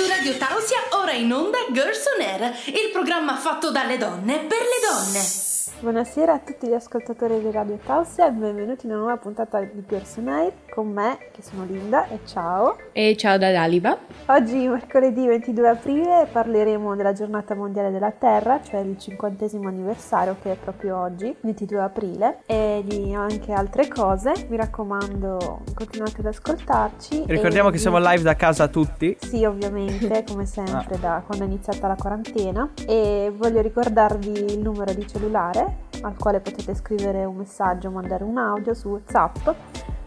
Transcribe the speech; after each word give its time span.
Su 0.00 0.06
Radio 0.06 0.34
Tausia, 0.38 0.78
ora 0.92 1.12
in 1.12 1.30
onda 1.30 1.58
Girls 1.72 2.04
on 2.16 2.22
Air, 2.22 2.56
il 2.68 2.88
programma 2.90 3.36
fatto 3.36 3.70
dalle 3.70 3.98
donne 3.98 4.38
per 4.38 4.60
le 4.60 4.88
donne. 4.88 5.49
Buonasera 5.78 6.34
a 6.34 6.38
tutti 6.40 6.66
gli 6.66 6.74
ascoltatori 6.74 7.40
di 7.40 7.50
Radio 7.50 7.78
Tausia 7.82 8.26
e 8.26 8.32
benvenuti 8.32 8.84
in 8.84 8.92
una 8.92 9.00
nuova 9.00 9.16
puntata 9.16 9.60
di 9.60 9.82
Girls 9.88 10.16
on 10.18 10.28
Air 10.28 10.52
con 10.70 10.88
me, 10.88 11.18
che 11.32 11.40
sono 11.40 11.64
Linda, 11.64 12.06
e 12.08 12.20
ciao. 12.26 12.76
E 12.92 13.16
ciao 13.16 13.38
da 13.38 13.50
Daliba. 13.50 13.96
Oggi, 14.26 14.68
mercoledì 14.68 15.26
22 15.26 15.68
aprile, 15.68 16.28
parleremo 16.30 16.94
della 16.94 17.12
giornata 17.12 17.54
mondiale 17.54 17.90
della 17.90 18.10
Terra, 18.10 18.60
cioè 18.62 18.80
il 18.80 18.98
cinquantesimo 18.98 19.68
anniversario 19.68 20.36
che 20.42 20.52
è 20.52 20.56
proprio 20.56 20.98
oggi, 20.98 21.34
22 21.40 21.80
aprile, 21.80 22.42
e 22.46 22.82
di 22.84 23.14
anche 23.14 23.52
altre 23.52 23.88
cose. 23.88 24.32
Mi 24.48 24.56
raccomando, 24.56 25.62
continuate 25.74 26.20
ad 26.20 26.26
ascoltarci. 26.26 27.24
Ricordiamo 27.26 27.70
e... 27.70 27.72
che 27.72 27.78
siamo 27.78 27.98
live 27.98 28.22
da 28.22 28.36
casa 28.36 28.68
tutti. 28.68 29.16
Sì, 29.18 29.44
ovviamente, 29.44 30.24
come 30.28 30.44
sempre, 30.44 30.96
ah. 30.96 30.98
da 30.98 31.22
quando 31.24 31.44
è 31.44 31.48
iniziata 31.48 31.88
la 31.88 31.96
quarantena. 31.96 32.70
E 32.86 33.32
voglio 33.34 33.60
ricordarvi 33.60 34.30
il 34.30 34.58
numero 34.60 34.92
di 34.92 35.06
cellulare 35.08 35.59
al 36.02 36.16
quale 36.16 36.40
potete 36.40 36.74
scrivere 36.74 37.24
un 37.24 37.36
messaggio 37.36 37.88
o 37.88 37.90
mandare 37.90 38.24
un 38.24 38.38
audio 38.38 38.74
su 38.74 38.88
WhatsApp 38.88 39.48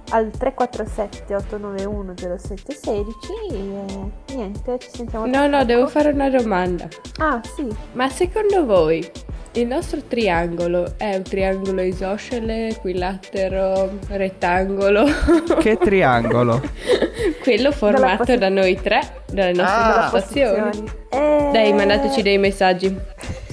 al 0.10 0.30
347 0.30 1.36
891 1.36 2.14
0716 2.16 3.16
e 3.52 4.36
niente, 4.36 4.78
ci 4.80 4.90
sentiamo 4.92 5.26
No, 5.26 5.48
no, 5.48 5.66
devo 5.66 5.88
fare 5.88 6.10
una 6.12 6.30
domanda. 6.30 6.88
Ah, 7.18 7.42
sì. 7.56 7.68
Ma 7.94 8.10
secondo 8.10 8.66
voi 8.66 9.10
il 9.56 9.68
nostro 9.68 10.02
triangolo 10.08 10.94
è 10.98 11.16
un 11.16 11.24
triangolo 11.24 11.82
isoscele, 11.82 12.70
equilatero, 12.70 14.00
rettangolo? 14.08 15.06
Che 15.60 15.78
triangolo? 15.78 16.62
Quello 17.42 17.72
formato 17.72 18.24
posi- 18.26 18.38
da 18.38 18.50
noi 18.50 18.80
tre, 18.82 19.24
dalle 19.32 19.54
nostre 19.54 19.82
ah, 19.82 20.10
postazioni. 20.12 20.84
E... 21.10 21.50
Dai, 21.52 21.74
mandateci 21.74 22.22
dei 22.22 22.38
messaggi. 22.38 22.98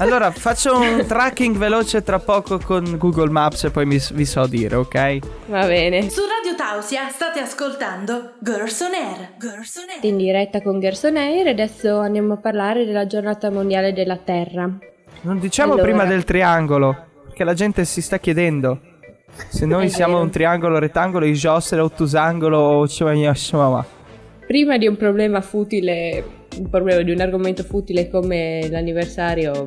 Allora, 0.00 0.30
faccio 0.30 0.78
un 0.78 1.04
tracking 1.06 1.58
veloce 1.58 2.02
tra 2.02 2.18
poco 2.18 2.58
con 2.58 2.96
Google 2.96 3.28
Maps 3.28 3.64
e 3.64 3.70
poi 3.70 3.84
mi, 3.84 4.00
vi 4.14 4.24
so 4.24 4.46
dire, 4.46 4.76
ok? 4.76 5.18
Va 5.48 5.66
bene. 5.66 6.08
Su 6.08 6.22
Radio 6.22 6.56
Tausia 6.56 7.10
state 7.10 7.40
ascoltando 7.40 8.32
Girls 8.40 8.80
on 8.80 8.94
Air. 8.94 9.32
Girls 9.38 9.76
on 9.76 9.90
Air. 9.90 10.04
In 10.10 10.16
diretta 10.16 10.62
con 10.62 10.80
Girls 10.80 11.02
on 11.02 11.18
Air 11.18 11.48
e 11.48 11.50
adesso 11.50 11.98
andiamo 11.98 12.32
a 12.32 12.36
parlare 12.38 12.86
della 12.86 13.06
giornata 13.06 13.50
mondiale 13.50 13.92
della 13.92 14.16
Terra. 14.16 14.70
Non 15.20 15.38
diciamo 15.38 15.74
allora. 15.74 15.86
prima 15.86 16.06
del 16.06 16.24
triangolo, 16.24 16.96
perché 17.26 17.44
la 17.44 17.52
gente 17.52 17.84
si 17.84 18.00
sta 18.00 18.18
chiedendo. 18.18 18.80
Se 19.50 19.66
noi 19.66 19.90
siamo 19.92 20.18
un 20.18 20.30
triangolo, 20.30 20.78
rettangolo, 20.78 21.26
isoscele, 21.26 21.82
ottusangolo 21.82 22.56
o 22.56 22.86
Prima 24.46 24.78
di 24.78 24.86
un 24.86 24.96
problema 24.96 25.42
futile, 25.42 26.39
un 26.58 26.68
problema 26.68 27.02
di 27.02 27.12
un 27.12 27.20
argomento 27.20 27.62
futile 27.62 28.08
come 28.08 28.68
l'anniversario 28.68 29.64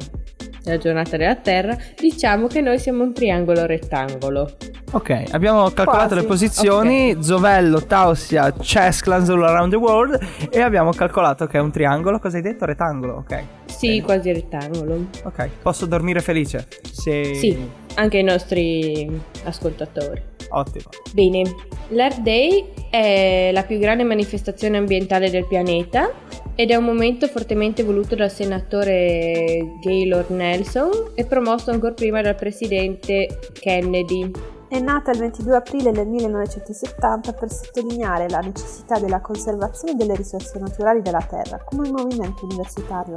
della 0.63 0.77
giornata 0.77 1.17
della 1.17 1.35
Terra, 1.35 1.77
diciamo 1.99 2.47
che 2.47 2.61
noi 2.61 2.79
siamo 2.79 3.03
un 3.03 3.13
triangolo 3.13 3.65
rettangolo. 3.65 4.49
Ok, 4.93 5.23
abbiamo 5.31 5.71
calcolato 5.71 6.09
Quasi. 6.09 6.21
le 6.21 6.23
posizioni, 6.23 7.09
okay. 7.11 7.23
Zovello, 7.23 7.83
Tausia, 7.83 8.53
Chess 8.59 9.01
Clans 9.01 9.27
All 9.27 9.41
Around 9.41 9.71
the 9.71 9.77
World 9.77 10.19
e 10.51 10.61
abbiamo 10.61 10.91
calcolato 10.91 11.47
che 11.47 11.57
è 11.57 11.61
un 11.61 11.71
triangolo, 11.71 12.19
cosa 12.19 12.37
hai 12.37 12.43
detto? 12.43 12.65
Rettangolo, 12.65 13.15
ok. 13.15 13.43
Sì, 13.65 13.87
okay. 13.87 14.01
quasi 14.01 14.33
rettangolo. 14.33 15.07
Ok, 15.23 15.49
posso 15.63 15.87
dormire 15.87 16.19
felice? 16.19 16.67
Se... 16.91 17.33
Sì, 17.33 17.57
anche 17.95 18.19
i 18.19 18.23
nostri 18.23 19.09
ascoltatori. 19.45 20.21
Ottimo. 20.49 20.89
Bene, 21.11 21.41
l'Earth 21.87 22.19
Day 22.19 22.63
è 22.91 23.49
la 23.51 23.63
più 23.63 23.79
grande 23.79 24.03
manifestazione 24.03 24.77
ambientale 24.77 25.31
del 25.31 25.47
pianeta 25.47 26.11
ed 26.55 26.69
è 26.69 26.75
un 26.75 26.85
momento 26.85 27.27
fortemente 27.27 27.83
voluto 27.83 28.15
dal 28.15 28.31
senatore 28.31 29.77
Gaylord 29.81 30.29
Nelson 30.29 31.11
e 31.15 31.25
promosso 31.25 31.71
ancora 31.71 31.93
prima 31.93 32.21
dal 32.21 32.35
presidente 32.35 33.39
Kennedy. 33.53 34.31
È 34.73 34.79
nata 34.79 35.11
il 35.11 35.19
22 35.19 35.55
aprile 35.55 35.91
del 35.91 36.07
1970 36.07 37.33
per 37.33 37.51
sottolineare 37.51 38.27
la 38.27 38.39
necessità 38.39 38.97
della 38.97 39.21
conservazione 39.21 39.93
delle 39.93 40.15
risorse 40.15 40.57
naturali 40.57 41.03
della 41.03 41.21
Terra 41.21 41.63
come 41.63 41.87
un 41.87 41.93
movimento 41.95 42.45
universitario 42.45 43.13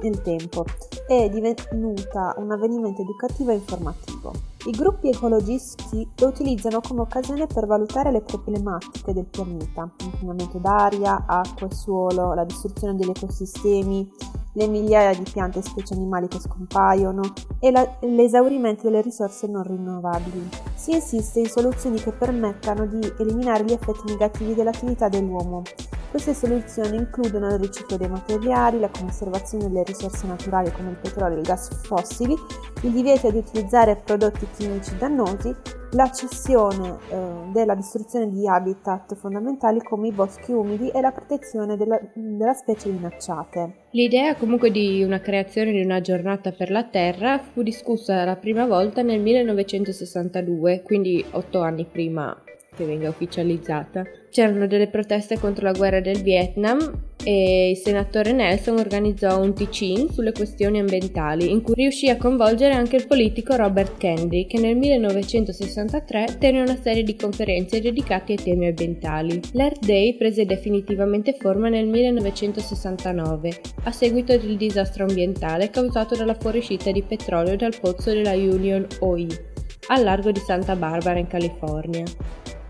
nel 0.00 0.22
tempo 0.22 0.64
e 1.06 1.24
è 1.24 1.28
divenuta 1.28 2.34
un 2.38 2.50
avvenimento 2.50 3.02
educativo 3.02 3.50
e 3.50 3.56
informativo. 3.56 4.32
I 4.64 4.70
gruppi 4.70 5.10
ecologisti 5.10 6.08
lo 6.16 6.26
utilizzano 6.26 6.80
come 6.80 7.02
occasione 7.02 7.46
per 7.48 7.66
valutare 7.66 8.10
le 8.10 8.22
problematiche 8.22 9.12
del 9.12 9.26
pianeta, 9.26 9.86
l'inquinamento 9.98 10.56
d'aria, 10.56 11.24
acqua 11.26 11.66
e 11.66 11.74
suolo, 11.74 12.32
la 12.32 12.44
distruzione 12.44 12.94
degli 12.94 13.10
ecosistemi, 13.10 14.10
le 14.54 14.66
migliaia 14.66 15.14
di 15.14 15.28
piante 15.30 15.58
e 15.58 15.62
specie 15.62 15.94
animali 15.94 16.28
che 16.28 16.40
scompaiono 16.40 17.22
e 17.60 17.70
la, 17.70 17.96
l'esaurimento 18.00 18.84
delle 18.84 19.02
risorse 19.02 19.46
non 19.46 19.62
rinnovabili. 19.62 20.48
Si 20.74 20.92
insiste 20.92 21.40
in 21.40 21.46
soluzioni 21.46 22.00
che 22.00 22.12
permettano 22.12 22.86
di 22.86 23.00
eliminare 23.18 23.64
gli 23.64 23.72
effetti 23.72 24.02
negativi 24.06 24.54
dell'attività 24.54 25.08
dell'uomo. 25.08 25.62
Queste 26.10 26.34
soluzioni 26.34 26.96
includono 26.96 27.48
il 27.48 27.58
riciclo 27.58 27.96
dei 27.96 28.08
materiali, 28.08 28.78
la 28.78 28.88
conservazione 28.88 29.66
delle 29.66 29.82
risorse 29.82 30.28
naturali 30.28 30.70
come 30.70 30.90
il 30.90 30.96
petrolio 30.96 31.36
e 31.36 31.40
il 31.40 31.46
gas 31.46 31.70
fossili, 31.82 32.36
il 32.82 32.92
divieto 32.92 33.30
di 33.32 33.38
utilizzare 33.38 33.96
prodotti 33.96 34.46
chimici 34.56 34.96
dannosi, 34.96 35.52
la 35.94 36.10
cessione 36.10 36.98
eh, 37.08 37.16
della 37.52 37.74
distruzione 37.74 38.28
di 38.28 38.48
habitat 38.48 39.14
fondamentali 39.14 39.80
come 39.80 40.08
i 40.08 40.12
boschi 40.12 40.52
umidi 40.52 40.90
e 40.90 41.00
la 41.00 41.12
protezione 41.12 41.76
della, 41.76 41.98
della 42.14 42.52
specie 42.52 42.88
minacciate. 42.90 43.86
L'idea 43.90 44.34
comunque 44.34 44.70
di 44.70 45.02
una 45.04 45.20
creazione 45.20 45.70
di 45.70 45.82
una 45.82 46.00
giornata 46.00 46.50
per 46.52 46.70
la 46.70 46.84
Terra 46.84 47.38
fu 47.38 47.62
discussa 47.62 48.24
la 48.24 48.36
prima 48.36 48.66
volta 48.66 49.02
nel 49.02 49.20
1962, 49.20 50.82
quindi 50.82 51.24
otto 51.30 51.60
anni 51.60 51.84
prima 51.84 52.36
che 52.74 52.84
venga 52.84 53.08
ufficializzata. 53.08 54.02
C'erano 54.30 54.66
delle 54.66 54.88
proteste 54.88 55.38
contro 55.38 55.64
la 55.64 55.72
guerra 55.72 56.00
del 56.00 56.22
Vietnam 56.22 57.12
e 57.24 57.70
il 57.70 57.76
senatore 57.78 58.32
Nelson 58.32 58.78
organizzò 58.78 59.40
un 59.40 59.54
teach-in 59.54 60.10
sulle 60.10 60.32
questioni 60.32 60.78
ambientali 60.78 61.50
in 61.50 61.62
cui 61.62 61.74
riuscì 61.74 62.08
a 62.10 62.16
coinvolgere 62.16 62.74
anche 62.74 62.96
il 62.96 63.06
politico 63.06 63.56
Robert 63.56 63.96
Kennedy 63.96 64.46
che 64.46 64.60
nel 64.60 64.76
1963 64.76 66.36
tenne 66.38 66.60
una 66.60 66.78
serie 66.80 67.02
di 67.02 67.16
conferenze 67.16 67.80
dedicate 67.80 68.32
ai 68.32 68.42
temi 68.42 68.66
ambientali. 68.66 69.40
L'Earth 69.52 69.84
Day 69.84 70.16
prese 70.16 70.44
definitivamente 70.44 71.32
forma 71.32 71.68
nel 71.68 71.86
1969 71.86 73.60
a 73.84 73.90
seguito 73.90 74.36
del 74.36 74.56
disastro 74.56 75.06
ambientale 75.06 75.70
causato 75.70 76.14
dalla 76.14 76.34
fuoriuscita 76.34 76.92
di 76.92 77.02
petrolio 77.02 77.56
dal 77.56 77.74
pozzo 77.80 78.12
della 78.12 78.32
Union 78.32 78.86
OI 79.00 79.52
al 79.88 80.02
largo 80.02 80.30
di 80.30 80.40
Santa 80.40 80.76
Barbara 80.76 81.18
in 81.18 81.26
California. 81.26 82.04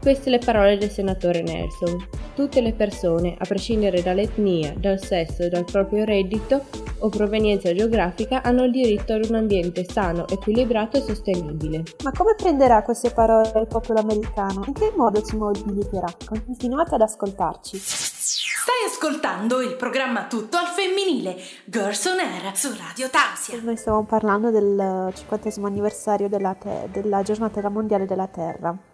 Queste 0.04 0.28
le 0.28 0.38
parole 0.38 0.76
del 0.76 0.90
senatore 0.90 1.40
Nelson. 1.40 1.96
Tutte 2.34 2.60
le 2.60 2.74
persone, 2.74 3.36
a 3.38 3.46
prescindere 3.46 4.02
dall'etnia, 4.02 4.74
dal 4.76 5.02
sesso, 5.02 5.48
dal 5.48 5.64
proprio 5.64 6.04
reddito 6.04 6.66
o 6.98 7.08
provenienza 7.08 7.72
geografica, 7.72 8.42
hanno 8.42 8.64
il 8.64 8.70
diritto 8.70 9.14
ad 9.14 9.24
un 9.26 9.36
ambiente 9.36 9.86
sano, 9.90 10.28
equilibrato 10.28 10.98
e 10.98 11.00
sostenibile. 11.00 11.84
Ma 12.02 12.12
come 12.12 12.34
prenderà 12.34 12.82
queste 12.82 13.12
parole 13.12 13.50
il 13.58 13.66
popolo 13.66 14.00
americano? 14.00 14.64
In 14.66 14.74
che 14.74 14.92
modo 14.94 15.24
si 15.24 15.36
mobiliterà? 15.36 16.14
Continuate 16.26 16.96
ad 16.96 17.00
ascoltarci. 17.00 17.78
Stai 17.78 18.84
ascoltando 18.86 19.62
il 19.62 19.74
programma 19.74 20.26
Tutto 20.26 20.58
al 20.58 20.66
femminile, 20.66 21.34
Girls 21.64 22.04
on 22.04 22.18
Air 22.18 22.54
su 22.54 22.68
Radio 22.76 23.08
Tasia. 23.08 23.58
Noi 23.62 23.78
stiamo 23.78 24.04
parlando 24.04 24.50
del 24.50 25.10
50 25.14 25.66
anniversario 25.66 26.28
della, 26.28 26.52
te- 26.52 26.90
della 26.92 27.22
giornata 27.22 27.66
mondiale 27.70 28.04
della 28.04 28.26
Terra 28.26 28.92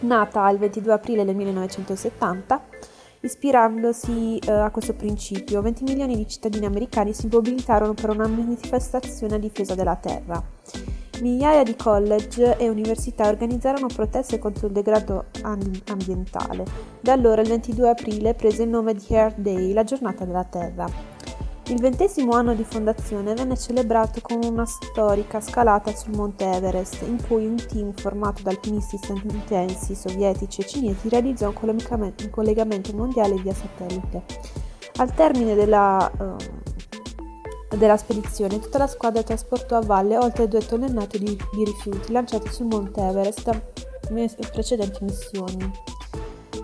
nata 0.00 0.48
il 0.50 0.58
22 0.58 0.92
aprile 0.92 1.24
del 1.24 1.34
1970, 1.34 2.62
ispirandosi 3.20 4.38
eh, 4.38 4.50
a 4.50 4.70
questo 4.70 4.94
principio, 4.94 5.62
20 5.62 5.84
milioni 5.84 6.16
di 6.16 6.28
cittadini 6.28 6.66
americani 6.66 7.12
si 7.12 7.28
mobilitarono 7.30 7.94
per 7.94 8.10
una 8.10 8.26
manifestazione 8.26 9.34
a 9.34 9.38
difesa 9.38 9.74
della 9.74 9.96
terra. 9.96 10.42
Migliaia 11.20 11.64
di 11.64 11.74
college 11.74 12.56
e 12.58 12.68
università 12.68 13.28
organizzarono 13.28 13.88
proteste 13.88 14.38
contro 14.38 14.68
il 14.68 14.72
degrado 14.72 15.26
ambientale. 15.42 16.64
Da 17.00 17.12
allora 17.12 17.40
il 17.40 17.48
22 17.48 17.88
aprile 17.88 18.34
prese 18.34 18.62
il 18.62 18.68
nome 18.68 18.94
di 18.94 19.04
Earth 19.08 19.38
Day, 19.38 19.72
la 19.72 19.82
giornata 19.82 20.24
della 20.24 20.44
Terra. 20.44 21.17
Il 21.70 21.80
ventesimo 21.80 22.32
anno 22.32 22.54
di 22.54 22.64
fondazione 22.64 23.34
venne 23.34 23.54
celebrato 23.54 24.22
con 24.22 24.42
una 24.42 24.64
storica 24.64 25.38
scalata 25.38 25.94
sul 25.94 26.16
Monte 26.16 26.50
Everest, 26.50 27.02
in 27.02 27.22
cui 27.26 27.44
un 27.44 27.56
team 27.56 27.92
formato 27.92 28.42
da 28.42 28.48
alpinisti 28.48 28.96
statunitensi, 28.96 29.94
sovietici 29.94 30.62
e 30.62 30.66
cinesi 30.66 31.10
realizzò 31.10 31.52
un 31.52 32.30
collegamento 32.30 32.96
mondiale 32.96 33.34
via 33.34 33.52
satellite. 33.52 34.22
Al 34.96 35.12
termine 35.14 35.54
della, 35.54 36.10
uh, 36.18 37.76
della 37.76 37.98
spedizione, 37.98 38.58
tutta 38.58 38.78
la 38.78 38.86
squadra 38.86 39.22
trasportò 39.22 39.76
a 39.76 39.82
valle 39.82 40.16
oltre 40.16 40.48
2 40.48 40.66
tonnellate 40.66 41.18
di, 41.18 41.36
di 41.52 41.64
rifiuti 41.64 42.12
lanciati 42.12 42.48
sul 42.50 42.66
Monte 42.66 43.02
Everest 43.02 43.44
da 43.44 43.60
precedenti 44.50 45.04
missioni. 45.04 45.70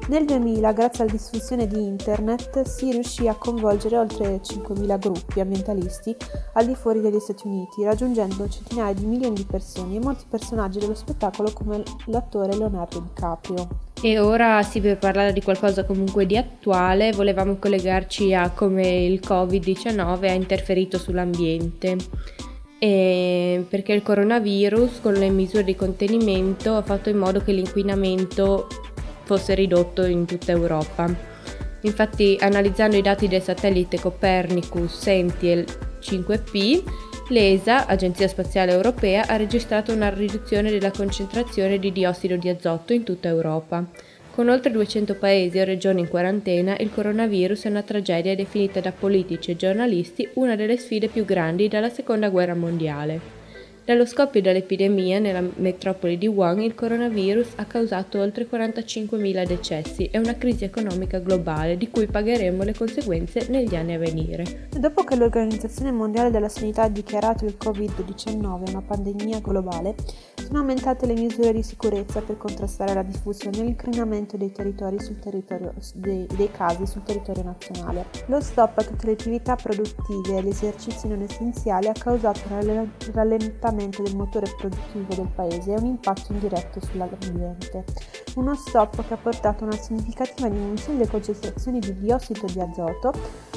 Nel 0.06 0.26
2000, 0.26 0.72
grazie 0.72 1.04
alla 1.04 1.12
diffusione 1.12 1.66
di 1.66 1.82
Internet, 1.82 2.62
si 2.66 2.90
riuscì 2.90 3.26
a 3.26 3.34
coinvolgere 3.36 3.96
oltre 3.96 4.38
5.000 4.42 4.98
gruppi 4.98 5.40
ambientalisti 5.40 6.14
al 6.52 6.66
di 6.66 6.74
fuori 6.74 7.00
degli 7.00 7.18
Stati 7.18 7.46
Uniti, 7.46 7.84
raggiungendo 7.84 8.46
centinaia 8.46 8.92
di 8.92 9.06
milioni 9.06 9.34
di 9.34 9.46
persone 9.46 9.94
e 9.96 10.00
molti 10.00 10.24
personaggi 10.28 10.78
dello 10.78 10.94
spettacolo 10.94 11.52
come 11.54 11.82
l'attore 12.06 12.54
Leonardo 12.54 13.00
DiCaprio. 13.00 13.68
E 14.02 14.18
ora 14.18 14.62
sì, 14.62 14.82
per 14.82 14.98
parlare 14.98 15.32
di 15.32 15.40
qualcosa 15.40 15.84
comunque 15.84 16.26
di 16.26 16.36
attuale, 16.36 17.12
volevamo 17.12 17.56
collegarci 17.56 18.34
a 18.34 18.50
come 18.50 19.06
il 19.06 19.20
Covid-19 19.26 20.28
ha 20.28 20.32
interferito 20.32 20.98
sull'ambiente. 20.98 21.96
E 22.78 23.64
perché 23.66 23.94
il 23.94 24.02
coronavirus 24.02 25.00
con 25.00 25.14
le 25.14 25.30
misure 25.30 25.64
di 25.64 25.74
contenimento 25.74 26.76
ha 26.76 26.82
fatto 26.82 27.08
in 27.08 27.16
modo 27.16 27.40
che 27.40 27.52
l'inquinamento 27.52 28.66
fosse 29.25 29.55
ridotto 29.55 30.05
in 30.05 30.25
tutta 30.25 30.53
Europa. 30.53 31.32
Infatti, 31.81 32.37
analizzando 32.41 32.97
i 32.97 33.03
dati 33.03 33.29
del 33.29 33.43
satellite 33.43 34.00
Copernicus 34.00 34.99
Sentinel 34.99 35.65
5P, 36.00 36.82
l'ESA, 37.29 37.87
Agenzia 37.87 38.29
Spaziale 38.29 38.73
Europea, 38.73 39.26
ha 39.26 39.37
registrato 39.37 39.93
una 39.93 40.09
riduzione 40.09 40.71
della 40.71 40.91
concentrazione 40.91 41.79
di 41.79 41.93
diossido 41.93 42.37
di 42.37 42.49
azoto 42.49 42.93
in 42.93 43.03
tutta 43.03 43.29
Europa. 43.29 43.85
Con 44.31 44.49
oltre 44.49 44.71
200 44.73 45.15
paesi 45.15 45.59
o 45.59 45.65
regioni 45.65 46.00
in 46.00 46.09
quarantena, 46.09 46.76
il 46.79 46.91
coronavirus 46.93 47.65
è 47.65 47.69
una 47.69 47.82
tragedia 47.82 48.35
definita 48.35 48.81
da 48.81 48.91
politici 48.91 49.53
e 49.53 49.56
giornalisti 49.56 50.29
una 50.35 50.56
delle 50.56 50.76
sfide 50.76 51.09
più 51.09 51.25
grandi 51.25 51.69
dalla 51.69 51.88
Seconda 51.88 52.31
Guerra 52.31 52.55
Mondiale. 52.55 53.33
Dallo 53.84 54.06
scoppio 54.06 54.40
dell'epidemia 54.40 55.19
nella 55.19 55.46
metropoli 55.56 56.16
di 56.16 56.26
Wuhan 56.26 56.62
il 56.62 56.75
coronavirus 56.75 57.52
ha 57.56 57.66
causato 57.66 58.19
oltre 58.19 58.48
45.000 58.50 59.46
decessi 59.46 60.06
e 60.06 60.16
una 60.16 60.38
crisi 60.38 60.64
economica 60.64 61.19
globale 61.19 61.76
di 61.76 61.90
cui 61.90 62.06
pagheremo 62.06 62.62
le 62.62 62.75
conseguenze 62.75 63.46
negli 63.50 63.75
anni 63.75 63.92
a 63.92 63.98
venire. 63.98 64.69
Dopo 64.70 65.04
che 65.04 65.16
l'Organizzazione 65.16 65.92
Mondiale 65.92 66.31
della 66.31 66.48
Sanità 66.48 66.84
ha 66.84 66.88
dichiarato 66.88 67.44
il 67.44 67.58
Covid-19 67.62 68.70
una 68.70 68.81
pandemia 68.81 69.40
globale, 69.40 69.94
sono 70.34 70.60
aumentate 70.60 71.04
le 71.04 71.12
misure 71.12 71.52
di 71.52 71.62
sicurezza 71.62 72.22
per 72.22 72.38
contrastare 72.38 72.94
la 72.94 73.02
diffusione 73.02 73.58
e 73.58 73.64
l'incrinamento 73.64 74.38
dei, 74.38 74.50
territorio, 74.50 74.98
dei, 75.94 76.26
dei 76.34 76.50
casi 76.50 76.87
sul 76.87 77.02
territorio 77.02 77.42
nazionale. 77.42 78.06
Lo 78.28 78.40
stop 78.40 78.78
a 78.78 78.82
tutte 78.82 79.04
le 79.04 79.12
attività 79.12 79.56
produttive 79.56 80.38
e 80.38 80.42
gli 80.42 80.48
esercizi 80.48 81.06
non 81.06 81.20
essenziali 81.20 81.88
ha 81.88 81.92
causato 81.92 82.40
un 82.48 82.88
rallentamento 83.12 83.74
miglioramento 83.75 84.03
del 84.03 84.17
motore 84.17 84.53
produttivo 84.56 85.15
del 85.15 85.29
paese 85.35 85.73
e 85.73 85.79
un 85.79 85.87
impatto 85.87 86.32
indiretto 86.32 86.81
sull'ambiente. 86.81 87.85
Uno 88.37 88.55
stop 88.55 89.06
che 89.06 89.15
ha 89.15 89.17
portato 89.17 89.65
a 89.65 89.67
una 89.67 89.76
significativa 89.76 90.49
diminuzione 90.49 90.99
delle 90.99 91.11
concentrazioni 91.11 91.79
di 91.79 91.99
diossido 91.99 92.47
di 92.47 92.61
azoto, 92.61 93.12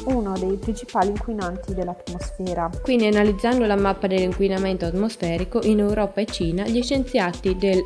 uno 0.06 0.38
dei 0.38 0.58
principali 0.58 1.10
inquinanti 1.10 1.74
dell'atmosfera. 1.74 2.70
Quindi 2.82 3.08
analizzando 3.08 3.66
la 3.66 3.76
mappa 3.76 4.08
dell'inquinamento 4.08 4.86
atmosferico 4.86 5.62
in 5.64 5.80
Europa 5.80 6.22
e 6.22 6.26
Cina, 6.26 6.68
gli 6.68 6.82
scienziati 6.82 7.56
del 7.56 7.84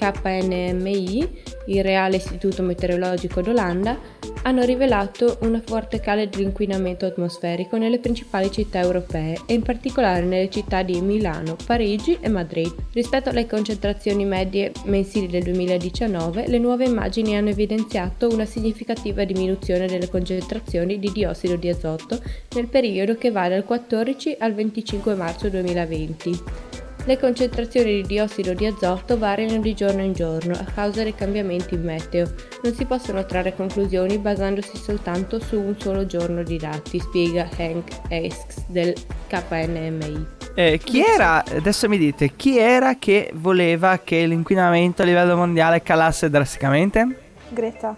KNMI, 0.00 1.42
il 1.66 1.82
Reale 1.82 2.16
Istituto 2.16 2.62
Meteorologico 2.62 3.42
d'Olanda, 3.42 3.98
hanno 4.42 4.64
rivelato 4.64 5.36
una 5.42 5.60
forte 5.62 6.00
cala 6.00 6.24
dell'inquinamento 6.24 7.04
atmosferico 7.04 7.76
nelle 7.76 7.98
principali 7.98 8.50
città 8.50 8.80
europee 8.80 9.38
e 9.44 9.52
in 9.52 9.62
particolare 9.62 10.24
nelle 10.24 10.48
città 10.48 10.82
di 10.82 10.98
Milano, 11.02 11.56
Parigi 11.66 12.16
e 12.20 12.30
Madrid. 12.30 12.72
Rispetto 12.92 13.28
alle 13.28 13.46
concentrazioni 13.46 14.24
medie 14.24 14.72
mensili 14.84 15.26
del 15.26 15.42
2019, 15.42 16.46
le 16.48 16.58
nuove 16.58 16.86
immagini 16.86 17.36
hanno 17.36 17.50
evidenziato 17.50 18.28
una 18.28 18.46
significativa 18.46 19.24
diminuzione 19.24 19.86
delle 19.86 20.08
concentrazioni 20.08 20.98
di 20.98 21.12
diossido 21.12 21.56
di 21.56 21.68
azoto 21.68 22.18
nel 22.54 22.68
periodo 22.68 23.16
che 23.16 23.30
va 23.30 23.48
dal 23.48 23.64
14 23.64 24.36
al 24.38 24.54
25 24.54 25.14
marzo 25.14 25.48
2020. 25.50 26.69
Le 27.04 27.18
concentrazioni 27.18 28.02
di 28.02 28.02
diossido 28.02 28.52
di 28.52 28.66
azoto 28.66 29.18
variano 29.18 29.58
di 29.58 29.74
giorno 29.74 30.02
in 30.02 30.12
giorno 30.12 30.52
a 30.52 30.64
causa 30.72 31.02
dei 31.02 31.14
cambiamenti 31.14 31.74
in 31.74 31.82
meteo. 31.82 32.30
Non 32.62 32.74
si 32.74 32.84
possono 32.84 33.24
trarre 33.24 33.54
conclusioni 33.56 34.18
basandosi 34.18 34.76
soltanto 34.76 35.40
su 35.40 35.58
un 35.58 35.74
solo 35.78 36.04
giorno 36.06 36.42
di 36.42 36.58
dati, 36.58 37.00
spiega 37.00 37.48
Hank 37.56 37.90
Asks 38.10 38.66
del 38.66 38.94
KNMI. 39.28 40.26
Eh, 40.54 40.78
chi 40.78 41.02
era, 41.02 41.44
adesso 41.44 41.88
mi 41.88 41.96
dite, 41.96 42.32
chi 42.36 42.58
era 42.58 42.96
che 42.96 43.30
voleva 43.34 43.98
che 44.04 44.26
l'inquinamento 44.26 45.02
a 45.02 45.04
livello 45.06 45.36
mondiale 45.36 45.82
calasse 45.82 46.28
drasticamente? 46.28 47.06
Greta. 47.48 47.96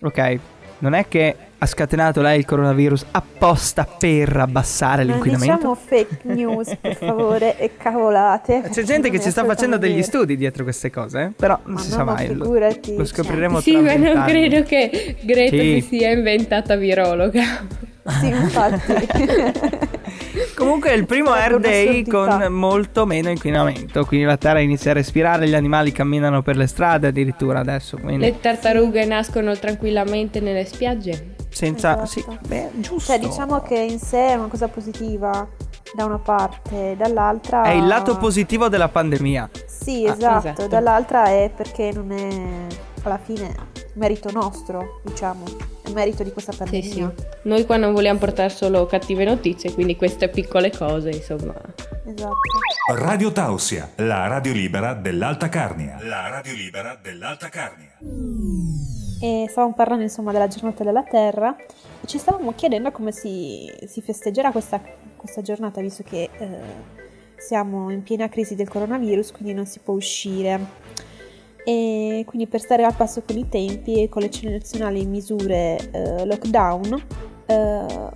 Ok, 0.00 0.38
non 0.78 0.94
è 0.94 1.06
che 1.08 1.36
ha 1.62 1.66
scatenato 1.66 2.22
lei 2.22 2.38
il 2.38 2.46
coronavirus 2.46 3.04
apposta 3.10 3.84
per 3.84 4.34
abbassare 4.34 5.04
non 5.04 5.12
l'inquinamento? 5.12 5.54
diciamo 5.56 5.74
fake 5.74 6.18
news, 6.22 6.74
per 6.80 6.96
favore, 6.96 7.58
e 7.58 7.76
cavolate. 7.76 8.62
C'è 8.70 8.82
gente 8.82 9.10
che 9.10 9.20
ci 9.20 9.30
sta 9.30 9.44
facendo 9.44 9.76
degli 9.76 9.92
vero. 9.96 10.04
studi 10.04 10.36
dietro 10.38 10.62
queste 10.64 10.90
cose, 10.90 11.20
eh? 11.20 11.30
però 11.36 11.58
non 11.64 11.74
Ma 11.74 11.80
si 11.80 11.90
no, 11.90 11.94
sa 11.96 12.04
ma 12.04 12.12
mai. 12.14 12.34
Lo, 12.34 12.44
figurati, 12.44 12.96
lo 12.96 13.04
cioè. 13.04 13.14
scopriremo 13.14 13.60
Sì, 13.60 13.72
tra 13.72 13.80
ma 13.82 13.92
non 13.92 14.00
vent'anni. 14.00 14.30
credo 14.30 14.62
che 14.62 15.16
Greta 15.20 15.56
Sì. 15.56 15.80
si 15.82 15.96
sia 15.98 16.10
inventata 16.12 16.76
virologa. 16.76 17.42
Sì, 18.20 18.26
infatti. 18.28 18.92
Comunque 20.56 20.90
è 20.90 20.94
il 20.94 21.04
primo 21.06 21.30
Air 21.32 21.58
Day 21.58 22.04
con 22.06 22.46
molto 22.50 23.04
meno 23.06 23.28
inquinamento, 23.30 24.04
quindi 24.06 24.24
la 24.26 24.36
Terra 24.38 24.60
inizia 24.60 24.90
a 24.90 24.94
respirare, 24.94 25.46
gli 25.46 25.54
animali 25.54 25.92
camminano 25.92 26.40
per 26.42 26.56
le 26.56 26.66
strade 26.66 27.08
addirittura 27.08 27.60
adesso, 27.60 27.98
quindi 27.98 28.24
Le 28.24 28.40
tartarughe 28.40 29.04
nascono 29.04 29.56
tranquillamente 29.56 30.40
nelle 30.40 30.64
spiagge. 30.64 31.34
Senza... 31.50 31.92
Esatto. 32.02 32.06
Sì, 32.06 32.24
beh, 32.46 32.70
giusto. 32.76 33.12
Cioè, 33.12 33.18
diciamo 33.18 33.60
che 33.60 33.78
in 33.78 33.98
sé 33.98 34.28
è 34.28 34.34
una 34.34 34.46
cosa 34.48 34.68
positiva 34.68 35.46
da 35.94 36.04
una 36.04 36.18
parte, 36.18 36.94
dall'altra... 36.96 37.62
È 37.64 37.70
il 37.72 37.86
lato 37.86 38.16
positivo 38.16 38.68
della 38.68 38.88
pandemia. 38.88 39.50
Sì, 39.66 40.06
Ah, 40.06 40.12
esatto. 40.14 40.38
esatto. 40.48 40.66
Dall'altra 40.68 41.26
è 41.26 41.50
perché 41.54 41.90
non 41.92 42.12
è 42.12 42.66
alla 43.02 43.18
fine 43.18 43.54
merito 43.94 44.30
nostro, 44.30 45.00
diciamo. 45.04 45.44
È 45.82 45.90
merito 45.90 46.22
di 46.22 46.32
questa 46.32 46.52
Sì, 46.52 46.58
pandemia. 46.58 46.88
sì. 47.16 47.24
Noi 47.42 47.66
qua 47.66 47.76
non 47.76 47.92
vogliamo 47.92 48.18
portare 48.18 48.50
solo 48.50 48.86
cattive 48.86 49.24
notizie, 49.24 49.72
quindi 49.74 49.96
queste 49.96 50.28
piccole 50.28 50.70
cose, 50.70 51.10
insomma. 51.10 51.54
Esatto. 52.06 52.34
Radio 52.94 53.30
Tausia, 53.32 53.90
la 53.96 54.26
radio 54.26 54.52
libera 54.52 54.94
dell'Alta 54.94 55.48
Carnia. 55.48 55.96
La 56.02 56.28
radio 56.28 56.54
libera 56.54 56.96
dell'Alta 57.00 57.48
Carnia. 57.48 57.96
E 59.22 59.46
stavamo 59.50 59.74
parlando 59.74 60.02
insomma 60.02 60.32
della 60.32 60.48
giornata 60.48 60.82
della 60.82 61.02
Terra 61.02 61.54
e 61.56 62.06
ci 62.06 62.16
stavamo 62.16 62.54
chiedendo 62.54 62.90
come 62.90 63.12
si, 63.12 63.70
si 63.86 64.00
festeggerà 64.00 64.50
questa, 64.50 64.80
questa 65.16 65.42
giornata 65.42 65.82
visto 65.82 66.02
che 66.02 66.30
eh, 66.38 66.48
siamo 67.36 67.90
in 67.90 68.02
piena 68.02 68.28
crisi 68.28 68.54
del 68.54 68.68
coronavirus, 68.68 69.32
quindi 69.32 69.52
non 69.52 69.66
si 69.66 69.80
può 69.80 69.94
uscire. 69.94 70.78
E 71.64 72.22
quindi 72.26 72.46
per 72.46 72.60
stare 72.60 72.84
al 72.84 72.94
passo 72.94 73.22
con 73.22 73.36
i 73.36 73.46
tempi 73.48 74.02
e 74.02 74.08
con 74.08 74.22
le 74.22 74.28
eccezionali 74.28 75.04
misure 75.04 75.76
eh, 75.90 76.24
lockdown, 76.24 77.04
eh, 77.46 78.10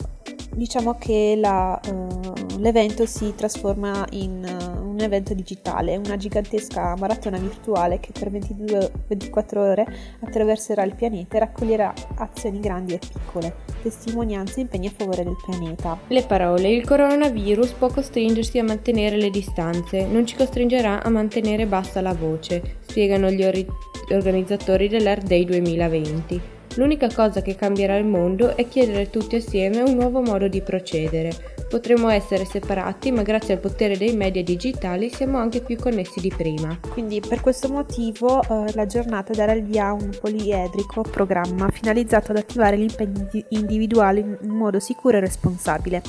diciamo 0.54 0.94
che 0.94 1.36
la, 1.38 1.78
eh, 1.80 2.58
l'evento 2.58 3.04
si 3.04 3.34
trasforma 3.34 4.06
in 4.12 4.42
eh, 4.42 4.83
un 4.94 5.00
evento 5.00 5.34
digitale, 5.34 5.96
una 5.96 6.16
gigantesca 6.16 6.94
maratona 6.96 7.38
virtuale 7.38 7.98
che 8.00 8.12
per 8.12 8.30
22-24 8.30 9.58
ore 9.58 9.86
attraverserà 10.20 10.84
il 10.84 10.94
pianeta 10.94 11.36
e 11.36 11.40
raccoglierà 11.40 11.92
azioni 12.16 12.60
grandi 12.60 12.94
e 12.94 12.98
piccole, 12.98 13.56
testimonianze 13.82 14.58
e 14.58 14.62
impegni 14.62 14.86
a 14.86 14.92
favore 14.96 15.24
del 15.24 15.36
pianeta. 15.44 15.98
Le 16.06 16.22
parole. 16.22 16.70
Il 16.70 16.86
coronavirus 16.86 17.72
può 17.72 17.88
costringersi 17.88 18.58
a 18.58 18.64
mantenere 18.64 19.16
le 19.16 19.30
distanze, 19.30 20.06
non 20.06 20.24
ci 20.24 20.36
costringerà 20.36 21.02
a 21.02 21.10
mantenere 21.10 21.66
bassa 21.66 22.00
la 22.00 22.14
voce, 22.14 22.78
spiegano 22.80 23.30
gli 23.30 23.44
ori- 23.44 23.66
organizzatori 24.10 24.88
dell'Earth 24.88 25.26
Day 25.26 25.44
2020. 25.44 26.53
L'unica 26.76 27.08
cosa 27.08 27.40
che 27.40 27.54
cambierà 27.54 27.96
il 27.96 28.04
mondo 28.04 28.56
è 28.56 28.66
chiedere 28.66 29.08
tutti 29.08 29.36
assieme 29.36 29.80
un 29.82 29.94
nuovo 29.94 30.20
modo 30.20 30.48
di 30.48 30.60
procedere. 30.60 31.32
Potremmo 31.68 32.08
essere 32.08 32.44
separati, 32.44 33.12
ma 33.12 33.22
grazie 33.22 33.54
al 33.54 33.60
potere 33.60 33.96
dei 33.96 34.16
media 34.16 34.42
digitali 34.42 35.08
siamo 35.08 35.38
anche 35.38 35.60
più 35.60 35.76
connessi 35.76 36.20
di 36.20 36.32
prima. 36.36 36.76
Quindi 36.90 37.20
per 37.20 37.40
questo 37.40 37.68
motivo 37.68 38.42
eh, 38.42 38.72
la 38.74 38.86
giornata 38.86 39.32
darà 39.32 39.52
il 39.52 39.62
via 39.62 39.86
a 39.86 39.92
un 39.92 40.10
poliedrico 40.20 41.02
programma 41.02 41.68
finalizzato 41.70 42.32
ad 42.32 42.38
attivare 42.38 42.76
gli 42.76 42.82
impegni 42.82 43.26
di- 43.30 43.44
individuali 43.50 44.20
in 44.20 44.50
modo 44.50 44.80
sicuro 44.80 45.18
e 45.18 45.20
responsabile. 45.20 46.02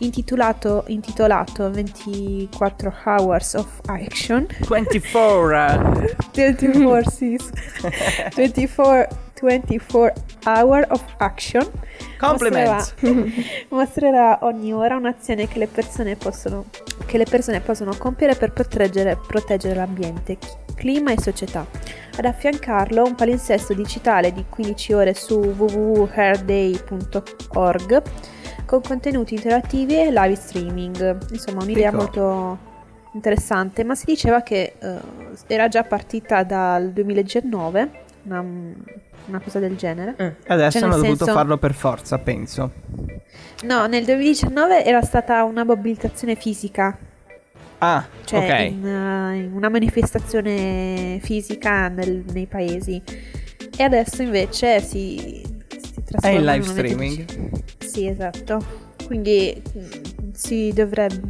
Intitolato, 0.00 0.84
intitolato 0.88 1.70
24 1.70 2.94
Hours 3.06 3.54
of 3.54 3.80
Action 3.86 4.46
24 4.68 5.64
uh, 5.64 6.14
24, 6.34 7.10
sì, 7.10 7.38
24, 8.36 9.25
24 9.40 10.12
Hour 10.44 10.86
of 10.90 11.02
Action 11.18 11.68
mostrerà, 12.20 12.84
mostrerà 13.70 14.38
ogni 14.42 14.72
ora 14.72 14.94
un'azione 14.96 15.48
che 15.48 15.58
le 15.58 15.66
persone 15.66 16.14
possono, 16.16 16.66
che 17.04 17.18
le 17.18 17.24
persone 17.24 17.60
possono 17.60 17.94
compiere 17.96 18.34
per 18.34 18.52
proteggere, 18.52 19.18
proteggere 19.26 19.74
l'ambiente, 19.74 20.38
clima 20.74 21.12
e 21.12 21.20
società. 21.20 21.66
ad 22.16 22.24
affiancarlo 22.24 23.04
un 23.04 23.14
palinsesto 23.14 23.74
digitale 23.74 24.32
di 24.32 24.44
15 24.48 24.92
ore 24.92 25.14
su 25.14 25.38
www.hairday.org 25.38 28.02
con 28.66 28.82
contenuti 28.82 29.34
interattivi 29.34 29.94
e 29.94 30.10
live 30.10 30.34
streaming. 30.34 31.30
Insomma, 31.30 31.62
un'idea 31.62 31.90
Fico. 31.90 32.02
molto 32.02 32.58
interessante, 33.12 33.84
ma 33.84 33.94
si 33.94 34.04
diceva 34.04 34.42
che 34.42 34.74
eh, 34.78 34.98
era 35.46 35.68
già 35.68 35.84
partita 35.84 36.42
dal 36.42 36.92
2019, 36.92 37.90
una, 38.24 38.44
una 39.26 39.40
cosa 39.40 39.58
del 39.58 39.76
genere. 39.76 40.36
Adesso 40.46 40.78
Cioè, 40.78 40.88
hanno 40.88 40.96
dovuto 41.00 41.24
senso- 41.24 41.32
farlo 41.32 41.56
per 41.58 41.74
forza, 41.74 42.18
penso. 42.18 42.72
No, 43.64 43.86
nel 43.86 44.04
2019 44.04 44.84
era 44.84 45.00
stata 45.02 45.42
una 45.44 45.64
mobilitazione 45.64 46.34
fisica, 46.36 46.96
Ah, 47.78 48.06
cioè 48.24 48.38
ok. 48.50 48.70
in, 48.70 48.84
in 49.44 49.50
una 49.54 49.68
manifestazione 49.68 51.18
fisica 51.22 51.88
nel- 51.88 52.24
nei 52.32 52.46
paesi. 52.46 53.02
E 53.76 53.82
adesso 53.82 54.22
invece 54.22 54.80
si, 54.80 55.42
si 55.68 55.94
È 55.98 56.02
trasforma 56.04 56.52
live 56.52 56.56
in 56.56 56.62
una 56.62 56.72
streaming. 56.72 57.24
Sì, 57.78 58.06
esatto. 58.06 58.64
Quindi 59.06 59.62
mm, 59.76 60.30
si 60.32 60.72
dovrebbe 60.74 61.20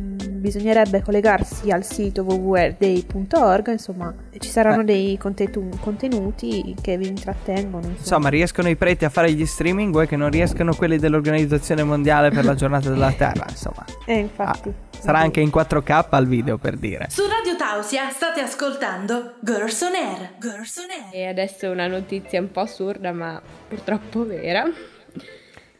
bisognerebbe 0.47 1.03
collegarsi 1.03 1.73
al 1.73 1.83
sito 1.85 2.23
www.day.org, 2.23 3.69
insomma, 3.73 4.15
ci 4.39 4.49
saranno 4.49 4.83
Eh. 4.83 4.85
dei 4.85 5.19
contetu- 5.19 5.81
contenuti 5.81 6.75
che 6.81 6.97
vi 6.97 7.09
intrattengono. 7.09 7.79
Insomma. 7.87 7.99
Insomma, 7.99 8.29
riescono 8.29 8.69
i 8.69 8.77
preti 8.77 9.05
a 9.05 9.09
fare 9.09 9.33
gli 9.33 9.45
streaming, 9.45 9.91
vuoi 9.93 10.07
che 10.07 10.15
non 10.17 10.31
riescano 10.31 10.73
quelli 10.75 10.99
dell'Organizzazione 10.99 11.83
Mondiale 11.83 12.31
per 12.31 12.45
la 12.45 12.55
giornata 12.55 12.89
della 12.91 13.11
Terra, 13.19 13.47
insomma. 13.49 13.85
Eh, 14.07 14.19
infatti. 14.19 14.69
Ah, 14.69 14.99
sarà 15.03 15.19
anche 15.19 15.41
in 15.41 15.51
4K 15.53 16.07
al 16.11 16.27
video, 16.27 16.59
per 16.59 16.77
dire. 16.77 17.07
Su 17.11 17.23
Radio 17.29 17.57
Tausia 17.57 18.09
state 18.11 18.41
ascoltando 18.41 19.35
Girls 19.41 19.81
on 19.83 19.95
Air. 19.95 20.31
Girls 20.39 20.77
on 20.77 20.85
Air. 21.13 21.25
E 21.25 21.27
adesso 21.29 21.69
una 21.71 21.89
notizia 21.89 22.41
un 22.41 22.51
po' 22.53 22.61
assurda, 22.61 23.13
ma 23.13 23.41
purtroppo 23.69 24.25
vera. 24.25 24.65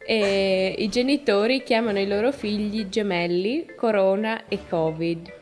E 0.09 0.73
I 0.79 0.89
genitori 0.89 1.65
chiamano 1.65 1.99
i 1.99 2.07
loro 2.07 2.31
figli 2.31 2.89
gemelli 2.89 3.67
Corona 3.77 4.47
e 4.47 4.61
Covid. 4.69 5.33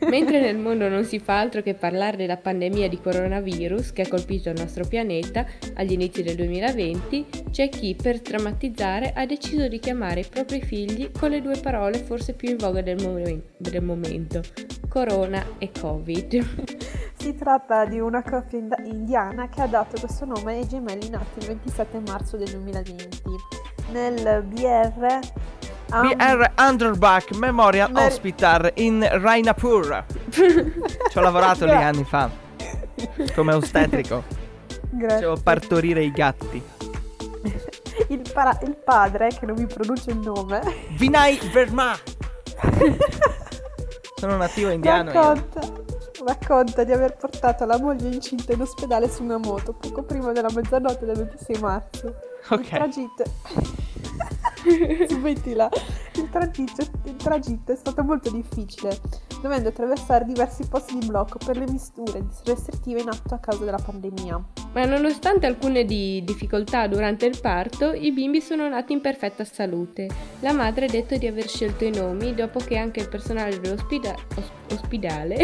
Mentre 0.00 0.40
nel 0.40 0.56
mondo 0.56 0.88
non 0.88 1.04
si 1.04 1.20
fa 1.20 1.38
altro 1.38 1.62
che 1.62 1.74
parlare 1.74 2.16
della 2.16 2.36
pandemia 2.36 2.88
di 2.88 3.00
coronavirus 3.00 3.92
che 3.92 4.02
ha 4.02 4.08
colpito 4.08 4.48
il 4.48 4.58
nostro 4.58 4.84
pianeta 4.84 5.46
agli 5.74 5.92
inizi 5.92 6.24
del 6.24 6.34
2020, 6.34 7.26
c'è 7.52 7.68
chi 7.68 7.94
per 7.94 8.18
drammatizzare 8.18 9.12
ha 9.14 9.24
deciso 9.26 9.68
di 9.68 9.78
chiamare 9.78 10.20
i 10.20 10.26
propri 10.28 10.60
figli 10.60 11.12
con 11.16 11.30
le 11.30 11.40
due 11.40 11.60
parole 11.60 11.98
forse 11.98 12.32
più 12.32 12.48
in 12.48 12.56
voga 12.56 12.82
del, 12.82 13.00
momen- 13.00 13.42
del 13.58 13.80
momento, 13.80 14.40
Corona 14.88 15.44
e 15.58 15.70
Covid. 15.70 16.46
Si 17.20 17.34
tratta 17.36 17.84
di 17.84 18.00
una 18.00 18.22
coppia 18.22 18.58
ind- 18.58 18.82
indiana 18.86 19.48
che 19.50 19.60
ha 19.60 19.66
dato 19.66 20.00
questo 20.00 20.24
nome 20.24 20.54
ai 20.54 20.66
gemelli 20.66 21.10
nati 21.10 21.38
il 21.38 21.46
27 21.46 22.00
marzo 22.00 22.38
del 22.38 22.48
2020 22.48 23.68
nel 23.92 24.42
BR 24.44 25.18
BR 25.90 26.52
Underbach 26.58 27.32
Memorial 27.36 27.90
Mer- 27.90 28.06
Hospital 28.06 28.70
in 28.74 29.06
Rainapur. 29.10 30.04
Ci 30.30 31.18
ho 31.18 31.20
lavorato 31.20 31.64
lì 31.64 31.72
anni 31.72 32.04
fa. 32.04 32.30
Come 33.34 33.54
ostetrico. 33.54 34.22
Grazie. 34.90 35.16
Facevo 35.16 35.36
partorire 35.42 36.04
i 36.04 36.12
gatti. 36.12 36.62
il, 38.08 38.22
para- 38.32 38.58
il 38.62 38.76
padre, 38.76 39.28
che 39.28 39.46
non 39.46 39.56
mi 39.58 39.66
pronuncio 39.66 40.10
il 40.10 40.18
nome, 40.18 40.60
Vinay 40.96 41.38
Verma. 41.50 41.96
Sono 44.14 44.36
nativo 44.36 44.70
indiano. 44.70 45.10
racconta, 45.12 45.60
racconta 46.26 46.84
di 46.84 46.92
aver 46.92 47.16
portato 47.16 47.64
la 47.64 47.78
moglie 47.78 48.08
incinta 48.14 48.52
in 48.52 48.60
ospedale 48.60 49.08
su 49.08 49.22
una 49.24 49.38
moto 49.38 49.72
poco 49.72 50.02
prima 50.02 50.30
della 50.32 50.50
mezzanotte 50.54 51.04
del 51.06 51.16
26 51.16 51.58
marzo. 51.60 52.06
Il 52.06 52.14
Ok. 52.50 52.68
tragitto. 52.68 53.22
Smettila. 55.08 55.68
Il 56.14 56.28
tragitto, 56.30 56.82
il 57.04 57.16
tragitto 57.16 57.72
è 57.72 57.76
stato 57.76 58.02
molto 58.02 58.30
difficile, 58.30 58.98
dovendo 59.40 59.68
attraversare 59.70 60.24
diversi 60.24 60.66
posti 60.68 60.98
di 60.98 61.06
blocco 61.06 61.38
per 61.44 61.56
le 61.56 61.66
misture 61.66 62.24
restrittive 62.44 63.00
in 63.00 63.08
atto 63.08 63.34
a 63.34 63.38
causa 63.38 63.64
della 63.64 63.80
pandemia. 63.82 64.44
Ma 64.72 64.84
nonostante 64.84 65.46
alcune 65.46 65.84
di 65.84 66.22
difficoltà 66.24 66.86
durante 66.86 67.26
il 67.26 67.38
parto, 67.40 67.92
i 67.92 68.12
bimbi 68.12 68.40
sono 68.40 68.68
nati 68.68 68.92
in 68.92 69.00
perfetta 69.00 69.44
salute. 69.44 70.08
La 70.40 70.52
madre 70.52 70.86
ha 70.86 70.90
detto 70.90 71.16
di 71.16 71.26
aver 71.26 71.48
scelto 71.48 71.84
i 71.84 71.90
nomi 71.90 72.34
dopo 72.34 72.58
che 72.60 72.76
anche 72.76 73.00
il 73.00 73.08
personale 73.08 73.58
dell'ospedale 73.58 75.38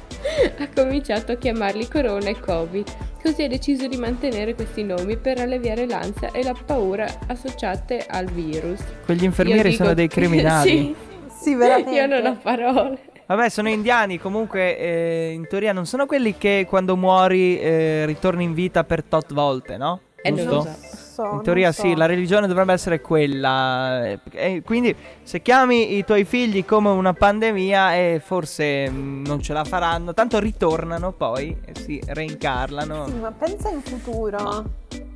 ha 0.58 0.68
cominciato 0.74 1.32
a 1.32 1.36
chiamarli 1.36 1.88
Corona 1.88 2.28
e 2.28 2.38
Covid. 2.40 2.86
Così 3.22 3.42
ha 3.44 3.48
deciso 3.48 3.86
di 3.88 3.96
mantenere 3.96 4.54
questi 4.54 4.84
nomi 4.84 5.16
per 5.16 5.40
alleviare 5.40 5.86
l'ansia 5.86 6.30
e 6.30 6.42
la 6.42 6.54
paura 6.64 7.06
associate 7.26 8.04
al 8.08 8.26
virus. 8.26 8.80
Quegli 9.04 9.24
infermieri 9.24 9.70
dico- 9.70 9.82
sono 9.82 9.94
dei 9.94 10.06
criminali. 10.08 10.68
sì, 10.70 10.94
Sì, 11.42 11.54
veramente. 11.54 11.90
io 11.90 12.06
non 12.06 12.26
ho 12.26 12.38
parole. 12.40 12.98
Vabbè, 13.26 13.48
sono 13.48 13.68
indiani, 13.68 14.20
comunque 14.20 14.78
eh, 14.78 15.30
in 15.32 15.48
teoria 15.48 15.72
non 15.72 15.84
sono 15.86 16.06
quelli 16.06 16.36
che 16.38 16.64
quando 16.68 16.96
muori 16.96 17.58
eh, 17.58 18.06
ritorni 18.06 18.44
in 18.44 18.54
vita 18.54 18.84
per 18.84 19.02
tot 19.02 19.32
volte, 19.32 19.76
no? 19.76 20.00
Eh, 20.22 20.30
non 20.30 20.44
lo 20.44 20.52
Giusto? 20.62 20.70
so. 20.70 21.04
So, 21.16 21.30
In 21.32 21.40
teoria 21.42 21.72
so. 21.72 21.80
sì, 21.80 21.94
la 21.94 22.04
religione 22.04 22.46
dovrebbe 22.46 22.74
essere 22.74 23.00
quella. 23.00 24.06
eh, 24.06 24.20
E 24.32 24.62
quindi 24.62 24.94
se 25.22 25.40
chiami 25.40 25.96
i 25.96 26.04
tuoi 26.04 26.24
figli 26.26 26.62
come 26.66 26.90
una 26.90 27.14
pandemia, 27.14 27.94
eh, 27.96 28.20
forse 28.22 28.90
mm, 28.90 29.24
non 29.24 29.40
ce 29.40 29.54
la 29.54 29.64
faranno. 29.64 30.12
Tanto 30.12 30.38
ritornano 30.38 31.12
poi 31.12 31.56
e 31.64 31.72
si 31.74 31.98
reincarnano. 32.04 33.06
Sì, 33.06 33.14
ma 33.14 33.32
pensa 33.32 33.70
in 33.70 33.80
futuro. 33.80 34.64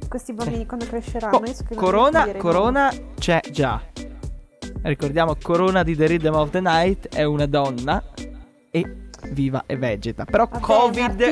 Questi 0.08 0.32
bambini 0.32 0.64
quando 0.64 0.86
cresceranno. 0.86 1.36
Oh, 1.36 1.44
so 1.52 1.64
corona, 1.74 2.24
diremo. 2.24 2.42
Corona 2.42 2.90
c'è 3.18 3.40
già. 3.50 3.82
Ricordiamo, 4.82 5.36
Corona 5.42 5.82
di 5.82 5.94
The 5.94 6.06
Rhythm 6.06 6.34
of 6.34 6.48
the 6.48 6.60
Night 6.60 7.14
è 7.14 7.24
una 7.24 7.44
donna 7.44 8.02
e 8.70 8.96
viva 9.32 9.64
e 9.66 9.76
vegeta. 9.76 10.24
Però 10.24 10.48
Vabbè, 10.50 10.62
Covid. 10.64 11.30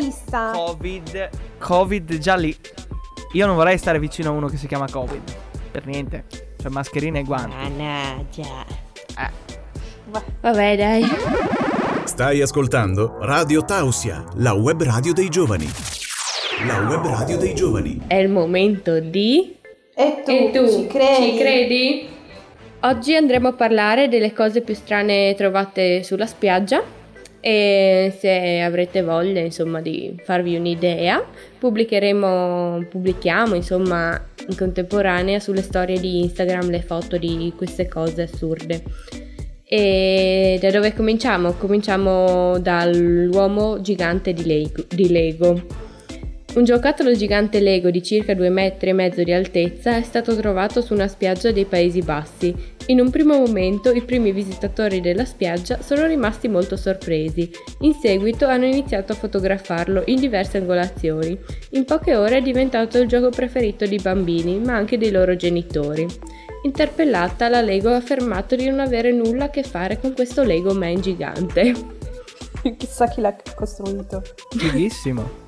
Covid, 0.53 1.29
Covid 1.59 2.19
già 2.19 2.35
lì. 2.37 2.55
Io 3.33 3.47
non 3.47 3.57
vorrei 3.57 3.77
stare 3.77 3.99
vicino 3.99 4.31
a 4.31 4.33
uno 4.33 4.49
che 4.49 4.57
si 4.57 4.67
chiama 4.67 4.87
Covid. 4.91 5.23
Per 5.71 5.87
niente. 5.87 6.25
Cioè 6.61 6.71
mascherine 6.71 7.21
e 7.21 7.23
guanti. 7.25 7.83
Eh. 7.83 9.31
Va- 10.07 10.23
Vabbè, 10.41 10.77
dai. 10.77 11.05
Stai 12.05 12.41
ascoltando 12.41 13.19
Radio 13.21 13.65
Tausia, 13.65 14.25
la 14.37 14.55
web 14.55 14.83
radio 14.83 15.13
dei 15.13 15.29
giovani. 15.29 15.69
La 16.67 16.79
web 16.89 17.07
radio 17.07 17.37
dei 17.37 17.55
giovani. 17.55 18.01
È 18.07 18.15
il 18.15 18.31
momento 18.31 18.99
di... 18.99 19.57
E 19.95 20.23
tu, 20.25 20.31
e 20.31 20.51
tu 20.51 20.67
ci 20.69 20.87
credi? 20.87 21.31
Ci 21.31 21.39
credi? 21.39 22.09
Oggi 22.81 23.15
andremo 23.15 23.49
a 23.49 23.53
parlare 23.53 24.09
delle 24.09 24.33
cose 24.33 24.63
più 24.63 24.75
strane 24.75 25.35
trovate 25.37 26.03
sulla 26.03 26.27
spiaggia 26.27 26.83
e 27.41 28.15
se 28.19 28.61
avrete 28.61 29.03
voglia 29.03 29.41
insomma 29.41 29.81
di 29.81 30.21
farvi 30.25 30.57
un'idea 30.57 31.25
pubblicheremo 31.59 32.87
pubblichiamo 32.91 33.55
insomma 33.55 34.21
in 34.49 34.57
contemporanea 34.57 35.39
sulle 35.39 35.63
storie 35.63 36.01
di 36.01 36.21
Instagram 36.21 36.71
le 36.71 36.83
foto 36.83 37.17
di 37.17 37.53
queste 37.57 37.87
cose 37.87 38.23
assurde 38.23 38.83
e 39.71 40.57
da 40.63 40.71
dove 40.71 40.95
cominciamo? 40.95 41.53
Cominciamo 41.53 42.59
dall'uomo 42.59 43.83
gigante 43.83 44.33
di 44.33 44.47
Lego, 44.47 44.85
di 44.89 45.11
Lego. 45.11 45.88
Un 46.55 46.65
giocattolo 46.65 47.13
gigante 47.13 47.61
Lego 47.61 47.91
di 47.91 48.03
circa 48.03 48.35
2 48.35 48.49
metri 48.49 48.89
e 48.89 48.93
mezzo 48.95 49.23
di 49.23 49.33
altezza 49.33 49.97
è 49.97 50.03
stato 50.03 50.35
trovato 50.35 50.81
su 50.81 50.95
una 50.95 51.07
spiaggia 51.07 51.53
dei 51.53 51.67
Paesi 51.67 52.01
Bassi. 52.01 52.55
In 52.87 53.01
un 53.01 53.11
primo 53.11 53.39
momento 53.39 53.93
i 53.93 54.03
primi 54.03 54.33
visitatori 54.33 55.03
della 55.03 55.27
spiaggia 55.27 55.83
sono 55.83 56.07
rimasti 56.07 56.49
molto 56.49 56.77
sorpresi. 56.77 57.51
In 57.81 57.93
seguito 57.93 58.47
hanno 58.47 58.65
iniziato 58.65 59.13
a 59.13 59.17
fotografarlo 59.17 60.05
in 60.07 60.19
diverse 60.21 60.57
angolazioni. 60.57 61.39
In 61.73 61.85
poche 61.85 62.17
ore 62.17 62.39
è 62.39 62.43
diventato 62.43 62.97
il 62.99 63.09
gioco 63.09 63.29
preferito 63.29 63.85
di 63.85 63.99
bambini, 63.99 64.59
ma 64.59 64.75
anche 64.75 64.97
dei 64.97 65.11
loro 65.11 65.37
genitori. 65.37 66.07
Interpellata, 66.63 67.49
la 67.49 67.61
Lego 67.61 67.91
ha 67.91 67.97
affermato 67.97 68.57
di 68.57 68.69
non 68.69 68.81
avere 68.81 69.13
nulla 69.13 69.45
a 69.45 69.51
che 69.51 69.63
fare 69.63 70.01
con 70.01 70.15
questo 70.15 70.43
Lego 70.43 70.73
Man 70.73 71.01
gigante. 71.01 71.75
Chissà 72.79 73.07
chi 73.07 73.21
l'ha 73.21 73.37
costruito. 73.55 74.23
Fighissimo. 74.57 75.48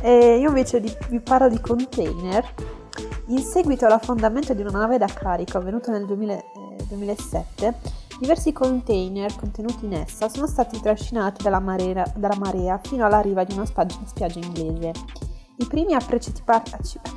E 0.00 0.38
io 0.38 0.48
invece 0.48 0.80
vi 0.80 1.20
parlo 1.20 1.48
di 1.48 1.60
container. 1.60 2.54
In 3.26 3.40
seguito 3.40 3.84
all'affondamento 3.84 4.54
di 4.54 4.62
una 4.62 4.78
nave 4.78 4.96
da 4.96 5.06
carico 5.06 5.58
avvenuto 5.58 5.90
nel 5.90 6.06
2000 6.06 6.34
eh, 6.34 6.68
2007, 6.88 7.74
diversi 8.18 8.52
container 8.52 9.34
contenuti 9.36 9.84
in 9.84 9.94
essa 9.94 10.28
sono 10.28 10.46
stati 10.46 10.80
trascinati 10.80 11.42
dalla 11.42 11.60
marea, 11.60 12.10
dalla 12.16 12.36
marea 12.38 12.80
fino 12.82 13.04
alla 13.04 13.20
riva 13.20 13.44
di 13.44 13.54
una 13.54 13.66
spiaggia, 13.66 13.98
spiaggia 14.04 14.40
inglese. 14.40 14.92
I 15.60 15.66
primi 15.66 15.92
a, 15.92 15.98
a 15.98 16.64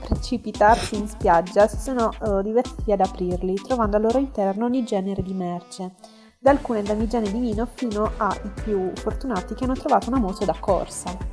precipitarsi 0.07 0.95
in 0.95 1.07
spiaggia 1.07 1.67
si 1.67 1.77
sono 1.77 2.11
eh, 2.11 2.41
divertiti 2.41 2.91
ad 2.91 3.01
aprirli, 3.01 3.53
trovando 3.55 3.97
al 3.97 4.01
loro 4.01 4.17
interno 4.17 4.65
ogni 4.65 4.83
genere 4.83 5.21
di 5.21 5.33
merce, 5.33 5.93
da 6.39 6.49
alcune 6.49 6.81
damigiane 6.81 7.31
di 7.31 7.39
vino 7.39 7.67
fino 7.71 8.11
ai 8.17 8.51
più 8.63 8.91
fortunati 8.95 9.53
che 9.53 9.63
hanno 9.63 9.75
trovato 9.75 10.09
una 10.09 10.19
moto 10.19 10.43
da 10.43 10.55
corsa. 10.59 11.30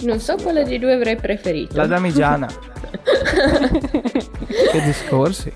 Non 0.00 0.20
so 0.20 0.36
quale 0.36 0.64
dei 0.64 0.78
due 0.78 0.92
avrei 0.92 1.16
preferito. 1.16 1.76
La 1.76 1.86
damigiana. 1.86 2.46
che 4.70 4.82
discorsi. 4.84 5.52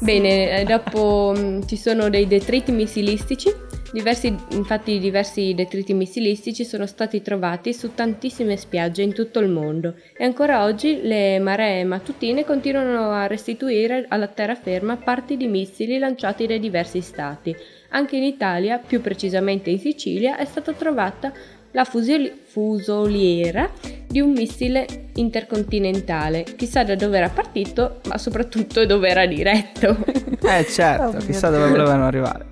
Bene, 0.00 0.60
eh, 0.60 0.64
dopo 0.64 1.32
mh, 1.36 1.66
ci 1.66 1.76
sono 1.76 2.08
dei 2.08 2.26
detriti 2.26 2.70
missilistici. 2.70 3.52
Diversi, 3.90 4.36
infatti 4.50 4.98
diversi 4.98 5.54
detriti 5.54 5.94
missilistici 5.94 6.64
sono 6.64 6.86
stati 6.86 7.22
trovati 7.22 7.72
su 7.72 7.94
tantissime 7.94 8.56
spiagge 8.58 9.00
in 9.00 9.14
tutto 9.14 9.38
il 9.38 9.48
mondo 9.48 9.94
e 10.14 10.24
ancora 10.24 10.64
oggi 10.64 11.00
le 11.02 11.38
maree 11.38 11.84
mattutine 11.84 12.44
continuano 12.44 13.12
a 13.12 13.26
restituire 13.26 14.04
alla 14.08 14.26
terraferma 14.26 14.98
parti 14.98 15.38
di 15.38 15.46
missili 15.46 15.98
lanciati 15.98 16.46
dai 16.46 16.60
diversi 16.60 17.00
stati. 17.00 17.56
Anche 17.90 18.16
in 18.16 18.24
Italia, 18.24 18.76
più 18.76 19.00
precisamente 19.00 19.70
in 19.70 19.78
Sicilia, 19.78 20.36
è 20.36 20.44
stata 20.44 20.74
trovata 20.74 21.32
la 21.72 21.84
fusoliera 21.84 23.70
di 24.06 24.20
un 24.20 24.32
missile 24.32 24.86
intercontinentale. 25.14 26.44
Chissà 26.44 26.84
da 26.84 26.94
dove 26.94 27.18
era 27.18 27.28
partito, 27.28 28.00
ma 28.08 28.18
soprattutto 28.18 28.86
dove 28.86 29.08
era 29.08 29.26
diretto. 29.26 29.96
Eh 30.40 30.64
certo, 30.66 31.16
Oh 31.16 31.20
chissà 31.20 31.50
dove 31.50 31.68
volevano 31.68 32.06
arrivare. 32.06 32.46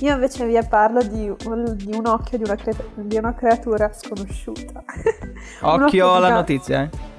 Io 0.00 0.14
invece 0.14 0.46
vi 0.46 0.58
parlo 0.68 1.02
di 1.02 1.32
un, 1.44 1.76
di 1.76 1.94
un 1.94 2.06
occhio 2.06 2.38
di 2.38 2.44
una, 2.44 2.56
cre- 2.56 2.90
di 2.94 3.16
una 3.16 3.34
creatura 3.34 3.92
sconosciuta. 3.92 4.82
Occhio 5.62 6.14
alla 6.14 6.30
notizia, 6.30 6.82
eh. 6.82 7.11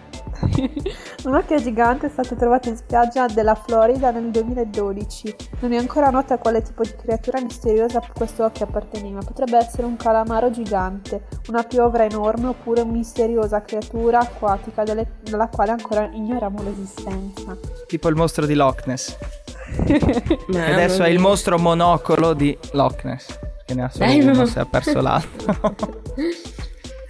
Un 1.26 1.36
occhio 1.36 1.58
gigante 1.58 2.08
è 2.08 2.10
stato 2.10 2.36
trovato 2.36 2.70
in 2.70 2.76
spiaggia 2.76 3.28
della 3.28 3.56
Florida 3.56 4.12
nel 4.12 4.30
2012. 4.30 5.36
Non 5.62 5.72
è 5.74 5.78
ancora 5.78 6.10
nota 6.10 6.36
a 6.36 6.38
quale 6.38 6.62
tipo 6.62 6.84
di 6.84 6.94
creatura 6.96 7.42
misteriosa 7.42 8.02
questo 8.14 8.44
occhio 8.44 8.66
apparteneva. 8.66 9.20
Potrebbe 9.20 9.58
essere 9.58 9.86
un 9.86 9.96
calamaro 9.96 10.52
gigante, 10.52 11.28
una 11.50 11.64
piovra 11.64 12.04
enorme 12.06 12.48
oppure 12.48 12.82
una 12.82 12.92
misteriosa 12.92 13.62
creatura 13.62 14.20
acquatica 14.20 14.84
delle- 14.84 15.20
della 15.24 15.48
quale 15.48 15.72
ancora 15.72 16.10
ignoriamo 16.12 16.62
l'esistenza. 16.64 17.58
Tipo 17.88 18.10
il 18.10 18.16
mostro 18.16 18.46
di 18.46 18.54
Loch 18.54 18.86
Ness. 18.86 19.18
E 19.86 20.72
adesso 20.72 21.04
è 21.04 21.10
il 21.10 21.20
mostro 21.20 21.58
monocolo 21.58 22.34
di 22.34 22.56
Loch 22.74 23.04
Ness. 23.06 23.40
Che 23.66 23.74
ne 23.74 23.84
ha 23.84 23.90
solo 23.90 24.06
Dai, 24.06 24.20
uno, 24.22 24.34
no. 24.34 24.46
se 24.46 24.60
ha 24.60 24.66
perso 24.66 25.02
l'altro. 25.02 25.76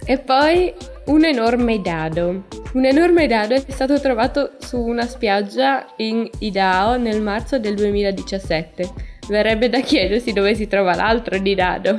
E 0.06 0.18
poi 0.18 0.70
un 1.06 1.24
enorme 1.24 1.80
dado. 1.80 2.42
Un 2.74 2.84
enorme 2.84 3.26
dado 3.28 3.54
è 3.54 3.62
stato 3.68 4.00
trovato 4.00 4.52
su 4.58 4.78
una 4.80 5.06
spiaggia 5.06 5.86
in 5.98 6.28
Idaho 6.40 6.96
nel 6.96 7.22
marzo 7.22 7.58
del 7.60 7.74
2017. 7.76 8.90
Verrebbe 9.28 9.68
da 9.68 9.80
chiedersi 9.80 10.32
dove 10.32 10.54
si 10.56 10.66
trova 10.66 10.94
l'altro 10.96 11.38
di 11.38 11.54
dado. 11.54 11.94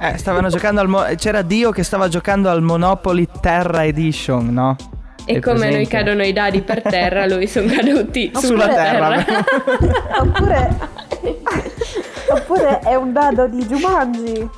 eh, 0.00 0.18
stavano 0.18 0.48
giocando 0.48 0.80
al... 0.82 0.88
mo- 0.88 1.04
C'era 1.16 1.40
Dio 1.42 1.70
che 1.70 1.82
stava 1.82 2.08
giocando 2.08 2.50
al 2.50 2.60
Monopoly 2.62 3.26
Terra 3.40 3.84
Edition, 3.86 4.52
no? 4.52 4.76
E 5.24 5.34
Hai 5.36 5.40
come 5.40 5.58
noi 5.60 5.68
presente? 5.86 5.88
cadono 5.96 6.22
i 6.22 6.32
dadi 6.32 6.60
per 6.62 6.82
terra, 6.82 7.26
lui 7.26 7.46
sono 7.48 7.66
caduti 7.72 8.30
Sulla 8.34 8.46
sulla 8.46 8.68
terra. 8.68 9.22
terra. 9.24 9.44
Oppure, 10.20 10.76
oppure 12.30 12.78
è 12.80 12.94
un 12.94 13.12
dado 13.12 13.46
di 13.48 13.64
Jumanji. 13.64 14.48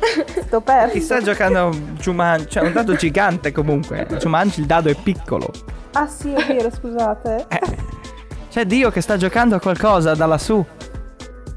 Sto 0.46 0.60
perso. 0.60 0.92
Chi 0.92 1.00
sta 1.00 1.20
giocando 1.20 1.68
a 1.68 1.70
Jumanji? 1.70 2.48
Cioè, 2.50 2.64
un 2.66 2.72
dado 2.72 2.94
gigante 2.94 3.52
comunque. 3.52 4.06
Jumanji 4.18 4.60
il 4.60 4.66
dado 4.66 4.88
è 4.90 4.94
piccolo. 4.94 5.50
Ah 5.92 6.06
sì, 6.06 6.32
è 6.32 6.44
vero, 6.46 6.70
scusate. 6.70 7.46
Eh. 7.48 7.60
C'è 8.50 8.64
Dio 8.66 8.90
che 8.90 9.00
sta 9.00 9.16
giocando 9.16 9.56
a 9.56 9.60
qualcosa 9.60 10.14
da 10.14 10.26
lassù. 10.26 10.64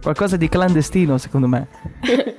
Qualcosa 0.01 0.37
di 0.37 0.47
clandestino, 0.47 1.17
secondo 1.17 1.47
me. 1.47 1.67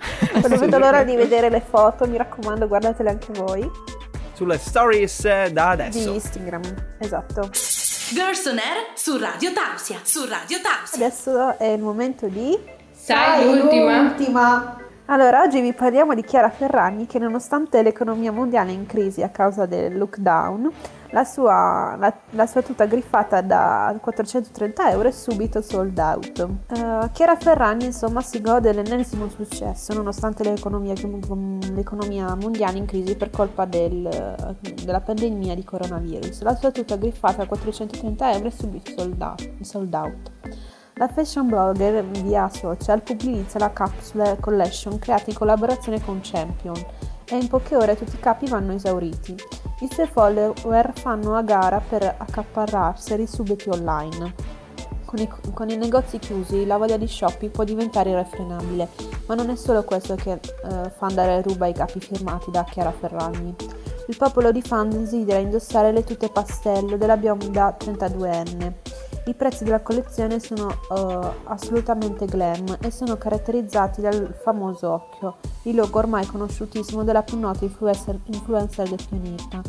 Non 0.48 0.58
vedo 0.58 0.78
l'ora 0.78 1.02
di 1.02 1.16
vedere 1.16 1.50
le 1.50 1.60
foto, 1.68 2.06
mi 2.06 2.16
raccomando, 2.16 2.68
guardatele 2.68 3.10
anche 3.10 3.32
voi. 3.32 3.68
Sulle 4.32 4.56
stories 4.56 5.48
da 5.48 5.74
Di 5.74 5.82
adesso. 5.82 6.12
Instagram, 6.12 6.62
esatto. 6.98 7.50
Girls 8.12 8.46
on 8.46 8.58
Air 8.58 8.86
su 8.94 9.18
Radio 9.18 9.52
Tausia. 9.52 9.98
Su 10.04 10.24
Radio 10.28 10.58
Tausia. 10.62 11.04
Adesso 11.06 11.58
è 11.58 11.66
il 11.66 11.82
momento 11.82 12.26
di... 12.28 12.56
Sai 12.92 13.44
l'ultima? 13.44 14.02
L'ultima! 14.02 14.76
Allora, 15.10 15.40
oggi 15.40 15.62
vi 15.62 15.72
parliamo 15.72 16.12
di 16.12 16.22
Chiara 16.22 16.50
Ferragni 16.50 17.06
che 17.06 17.18
nonostante 17.18 17.82
l'economia 17.82 18.30
mondiale 18.30 18.72
in 18.72 18.84
crisi 18.84 19.22
a 19.22 19.30
causa 19.30 19.64
del 19.64 19.96
lockdown, 19.96 20.70
la 21.12 21.24
sua, 21.24 21.96
la, 21.98 22.14
la 22.32 22.46
sua 22.46 22.60
tuta 22.60 22.84
griffata 22.84 23.40
da 23.40 23.96
430 23.98 24.90
euro 24.90 25.08
è 25.08 25.10
subito 25.10 25.62
sold 25.62 25.96
out. 25.96 26.46
Eh, 26.66 27.08
Chiara 27.12 27.36
Ferragni 27.36 27.86
insomma 27.86 28.20
si 28.20 28.42
gode 28.42 28.70
dell'ennesimo 28.70 29.30
successo 29.30 29.94
nonostante 29.94 30.44
l'economia, 30.44 30.92
l'economia 31.72 32.34
mondiale 32.34 32.76
in 32.76 32.84
crisi 32.84 33.16
per 33.16 33.30
colpa 33.30 33.64
del- 33.64 34.44
della 34.84 35.00
pandemia 35.00 35.54
di 35.54 35.64
coronavirus. 35.64 36.42
La 36.42 36.54
sua 36.54 36.70
tuta 36.70 36.96
griffata 36.96 37.44
a 37.44 37.46
430 37.46 38.32
euro 38.32 38.48
è 38.48 38.50
subito 38.50 38.92
sold 38.94 39.22
out. 39.22 39.60
sold 39.62 39.94
out. 39.94 40.30
La 40.98 41.06
fashion 41.06 41.46
blogger 41.46 42.04
via 42.22 42.48
social 42.48 43.00
pubblicizza 43.02 43.60
la 43.60 43.72
capsule 43.72 44.36
collection 44.40 44.98
creata 44.98 45.30
in 45.30 45.36
collaborazione 45.36 46.00
con 46.00 46.18
Champion 46.20 46.74
e 47.24 47.36
in 47.36 47.46
poche 47.46 47.76
ore 47.76 47.96
tutti 47.96 48.16
i 48.16 48.18
capi 48.18 48.48
vanno 48.48 48.72
esauriti. 48.72 49.36
I 49.78 49.88
suoi 49.92 50.08
follower 50.08 50.92
fanno 50.94 51.36
a 51.36 51.42
gara 51.42 51.80
per 51.80 52.02
accaparrarseli 52.02 53.28
subiti 53.28 53.68
online. 53.68 54.34
Con 55.04 55.20
i, 55.20 55.28
con 55.54 55.70
i 55.70 55.76
negozi 55.76 56.18
chiusi 56.18 56.66
la 56.66 56.78
voglia 56.78 56.96
di 56.96 57.06
shopping 57.06 57.52
può 57.52 57.62
diventare 57.62 58.10
irrefrenabile, 58.10 58.88
ma 59.26 59.36
non 59.36 59.50
è 59.50 59.54
solo 59.54 59.84
questo 59.84 60.16
che 60.16 60.32
eh, 60.32 60.40
fa 60.90 61.06
andare 61.06 61.42
ruba 61.42 61.68
i 61.68 61.74
capi 61.74 62.00
firmati 62.00 62.50
da 62.50 62.64
Chiara 62.64 62.90
Ferragni. 62.90 63.54
Il 64.08 64.16
popolo 64.16 64.50
di 64.50 64.62
fan 64.62 64.88
desidera 64.88 65.38
indossare 65.38 65.92
le 65.92 66.02
tute 66.02 66.28
pastello 66.28 66.96
della 66.96 67.16
bionda 67.16 67.76
32enne. 67.78 68.87
I 69.28 69.34
prezzi 69.34 69.62
della 69.62 69.82
collezione 69.82 70.40
sono 70.40 70.70
eh, 70.70 71.30
assolutamente 71.44 72.24
glam 72.24 72.78
e 72.80 72.90
sono 72.90 73.18
caratterizzati 73.18 74.00
dal 74.00 74.34
famoso 74.42 74.90
occhio, 74.90 75.36
il 75.64 75.74
logo 75.74 75.98
ormai 75.98 76.24
conosciutissimo 76.24 77.04
della 77.04 77.22
più 77.22 77.38
nota 77.38 77.62
influencer, 77.62 78.18
influencer 78.24 78.88
del 78.88 79.06
pianeta. 79.06 79.60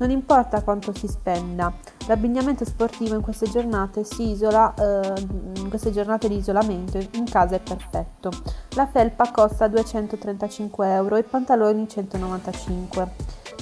Non 0.00 0.10
importa 0.10 0.62
quanto 0.62 0.92
si 0.92 1.06
spenda, 1.06 1.72
l'abbigliamento 2.08 2.64
sportivo 2.64 3.14
in 3.14 3.20
queste 3.20 3.48
giornate 3.48 4.02
isola, 4.18 4.74
eh, 4.74 5.12
in 5.58 5.68
queste 5.68 5.92
giornate 5.92 6.26
di 6.26 6.38
isolamento 6.38 6.98
in 7.12 7.24
casa 7.30 7.54
è 7.54 7.60
perfetto. 7.60 8.32
La 8.70 8.88
felpa 8.88 9.30
costa 9.30 9.68
235 9.68 10.92
euro 10.92 11.14
e 11.14 11.20
i 11.20 11.22
pantaloni 11.22 11.88
195. 11.88 13.08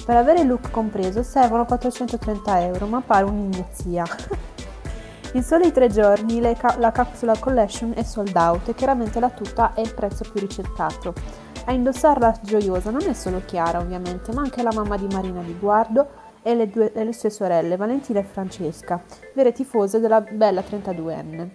Per 0.03 0.17
avere 0.17 0.41
il 0.41 0.47
look 0.47 0.71
compreso 0.71 1.21
servono 1.21 1.65
430 1.65 2.61
euro, 2.63 2.87
ma 2.87 3.01
pare 3.01 3.25
un'ignazia. 3.25 4.03
In 5.35 5.41
soli 5.41 5.71
tre 5.71 5.89
giorni 5.89 6.39
ca- 6.55 6.75
la 6.77 6.91
capsula 6.91 7.35
collection 7.39 7.93
è 7.95 8.03
sold 8.03 8.35
out 8.35 8.69
e 8.69 8.75
chiaramente 8.75 9.19
la 9.19 9.31
tuta 9.31 9.73
è 9.73 9.81
il 9.81 9.91
prezzo 9.91 10.23
più 10.31 10.39
ricercato. 10.39 11.15
A 11.65 11.71
indossarla 11.71 12.39
gioiosa 12.43 12.91
non 12.91 13.01
è 13.01 13.13
solo 13.13 13.41
Chiara 13.43 13.79
ovviamente, 13.79 14.31
ma 14.31 14.41
anche 14.41 14.61
la 14.61 14.71
mamma 14.71 14.95
di 14.95 15.07
Marina 15.11 15.41
di 15.41 15.57
Guardo 15.57 16.07
e 16.43 16.53
le, 16.53 16.69
due- 16.69 16.93
e 16.93 17.03
le 17.03 17.13
sue 17.13 17.31
sorelle 17.31 17.77
Valentina 17.77 18.19
e 18.19 18.23
Francesca, 18.23 19.01
vere 19.33 19.53
tifose 19.53 19.99
della 19.99 20.21
bella 20.21 20.61
32enne. 20.61 21.49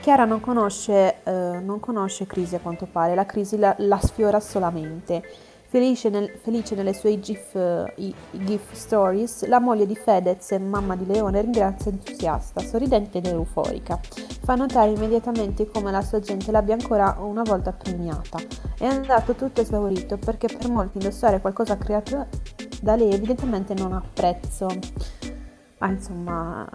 Chiara 0.00 0.26
non 0.26 0.40
conosce, 0.40 1.22
eh, 1.22 1.60
non 1.62 1.80
conosce 1.80 2.26
crisi 2.26 2.56
a 2.56 2.60
quanto 2.60 2.86
pare, 2.90 3.14
la 3.14 3.24
crisi 3.24 3.56
la, 3.56 3.74
la 3.78 4.00
sfiora 4.00 4.38
solamente. 4.38 5.22
Felice, 5.72 6.10
nel- 6.10 6.38
felice 6.42 6.74
nelle 6.74 6.92
sue 6.92 7.18
GIF, 7.18 7.54
i- 7.96 8.14
i 8.32 8.44
GIF 8.44 8.72
stories, 8.72 9.46
la 9.46 9.58
moglie 9.58 9.86
di 9.86 9.96
Fedez 9.96 10.50
e 10.52 10.58
mamma 10.58 10.94
di 10.96 11.06
Leone 11.06 11.40
ringrazia 11.40 11.90
entusiasta, 11.90 12.60
sorridente 12.60 13.16
ed 13.18 13.26
euforica. 13.26 13.98
Fa 14.44 14.54
notare 14.54 14.90
immediatamente 14.90 15.66
come 15.70 15.90
la 15.90 16.02
sua 16.02 16.20
gente 16.20 16.50
l'abbia 16.50 16.74
ancora 16.74 17.16
una 17.20 17.40
volta 17.40 17.72
premiata. 17.72 18.36
È 18.76 18.84
andato 18.84 19.32
tutto 19.32 19.62
esaurito 19.62 20.18
perché 20.18 20.46
per 20.46 20.68
molti 20.68 20.98
indossare 20.98 21.40
qualcosa 21.40 21.78
creato 21.78 22.26
da 22.82 22.94
lei 22.94 23.10
evidentemente 23.14 23.72
non 23.72 23.94
ha 23.94 24.02
prezzo. 24.12 24.66
Ma 25.78 25.88
insomma, 25.88 26.68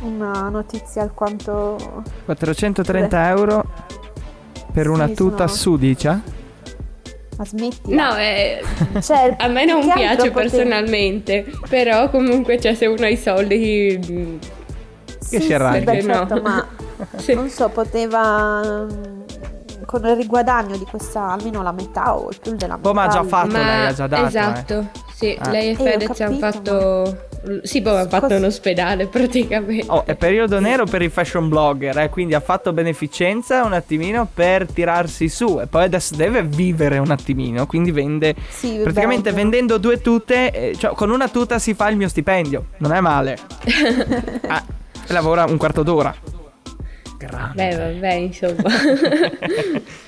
una 0.00 0.48
notizia 0.48 1.02
alquanto 1.02 1.76
430 2.24 3.28
euro 3.28 3.66
per 4.72 4.88
una 4.88 5.08
Sì, 5.08 5.12
tuta 5.14 5.46
sono- 5.46 5.58
sudicia. 5.76 6.36
Ma 7.38 7.44
smetti. 7.44 7.94
No, 7.94 8.16
eh, 8.16 8.60
Cioè, 9.00 9.36
a 9.38 9.46
me 9.48 9.64
non 9.64 9.80
che 9.80 9.92
piace 9.94 10.30
personalmente, 10.30 11.46
però 11.68 12.10
comunque 12.10 12.60
cioè, 12.60 12.74
se 12.74 12.86
uno 12.86 13.04
ha 13.04 13.08
i 13.08 13.16
soldi... 13.16 13.98
mm, 14.10 14.36
Che 14.38 15.16
Sì, 15.20 15.40
si 15.40 15.54
arrangia. 15.54 15.78
sì, 15.78 15.84
beh, 15.84 15.92
Perché 15.92 16.06
no? 16.06 16.14
certo, 16.14 16.42
ma 16.42 16.66
sì. 17.16 17.34
non 17.34 17.48
so, 17.48 17.68
poteva 17.68 18.60
mm, 18.84 19.20
con 19.86 20.04
il 20.04 20.16
riguadagno 20.16 20.76
di 20.76 20.84
questa 20.84 21.30
almeno 21.30 21.62
la 21.62 21.72
metà 21.72 22.16
o 22.16 22.28
più 22.42 22.54
della 22.56 22.76
metà. 22.76 22.88
Oh, 22.88 22.92
ma 22.92 23.04
ha 23.04 23.08
già 23.08 23.22
fatto. 23.24 23.52
lei 23.52 23.86
ha 23.86 23.92
già 23.92 24.06
dato, 24.08 24.22
eh. 24.24 24.26
Esatto, 24.26 24.88
sì, 25.14 25.38
Ah. 25.40 25.50
lei 25.50 25.68
e 25.68 25.70
Eh, 25.70 25.74
Fedez 25.76 26.20
hanno 26.20 26.36
fatto 26.38 27.27
Sì, 27.62 27.80
poi 27.82 27.98
ha 28.00 28.08
fatto 28.08 28.34
un 28.34 28.44
ospedale 28.44 29.06
praticamente. 29.06 29.86
Oh, 29.88 30.04
è 30.04 30.14
periodo 30.16 30.58
nero 30.60 30.84
per 30.84 31.02
i 31.02 31.08
fashion 31.08 31.48
blogger, 31.48 31.96
eh, 31.98 32.08
quindi 32.08 32.34
ha 32.34 32.40
fatto 32.40 32.72
beneficenza 32.72 33.64
un 33.64 33.72
attimino 33.72 34.28
per 34.32 34.66
tirarsi 34.66 35.28
su 35.28 35.60
e 35.60 35.66
poi 35.66 35.84
adesso 35.84 36.16
deve 36.16 36.42
vivere 36.42 36.98
un 36.98 37.10
attimino, 37.10 37.66
quindi 37.66 37.90
vende 37.92 38.34
Sì, 38.48 38.80
praticamente 38.82 39.30
vende. 39.30 39.40
vendendo 39.42 39.78
due 39.78 40.00
tute, 40.00 40.50
eh, 40.50 40.76
cioè 40.76 40.94
con 40.94 41.10
una 41.10 41.28
tuta 41.28 41.58
si 41.58 41.74
fa 41.74 41.88
il 41.88 41.96
mio 41.96 42.08
stipendio, 42.08 42.66
non 42.78 42.92
è 42.92 43.00
male. 43.00 43.36
Ah, 44.48 44.64
lavora 45.08 45.44
un 45.44 45.56
quarto 45.56 45.82
d'ora. 45.82 46.14
Grande. 47.18 47.54
Beh, 47.54 47.76
vabbè, 47.76 48.12
insomma. 48.14 48.62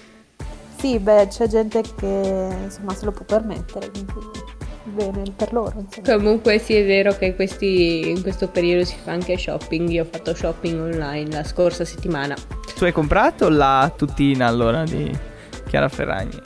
Sì, 0.81 0.99
beh, 0.99 1.27
c'è 1.29 1.47
gente 1.47 1.83
che 1.95 2.49
insomma 2.65 2.95
se 2.95 3.05
lo 3.05 3.13
può 3.13 3.25
permettere, 3.27 3.91
quindi 3.91 4.13
bene 4.85 5.23
per 5.37 5.53
loro. 5.53 5.75
Insomma. 5.81 6.17
Comunque 6.17 6.59
sì, 6.59 6.75
è 6.75 6.85
vero 6.85 7.13
che 7.17 7.35
questi- 7.35 8.09
in 8.11 8.23
questo 8.23 8.49
periodo 8.49 8.85
si 8.85 8.97
fa 9.03 9.13
anche 9.13 9.37
shopping. 9.37 9.89
Io 9.91 10.03
ho 10.03 10.09
fatto 10.11 10.35
shopping 10.35 10.81
online 10.81 11.31
la 11.31 11.45
scorsa 11.45 11.85
settimana. 11.85 12.35
Tu 12.77 12.85
hai 12.85 12.93
comprato 12.93 13.49
la 13.49 13.93
tutina 13.95 14.47
allora 14.47 14.85
di 14.85 15.11
Chiara 15.69 15.89
Ferragni? 15.89 16.39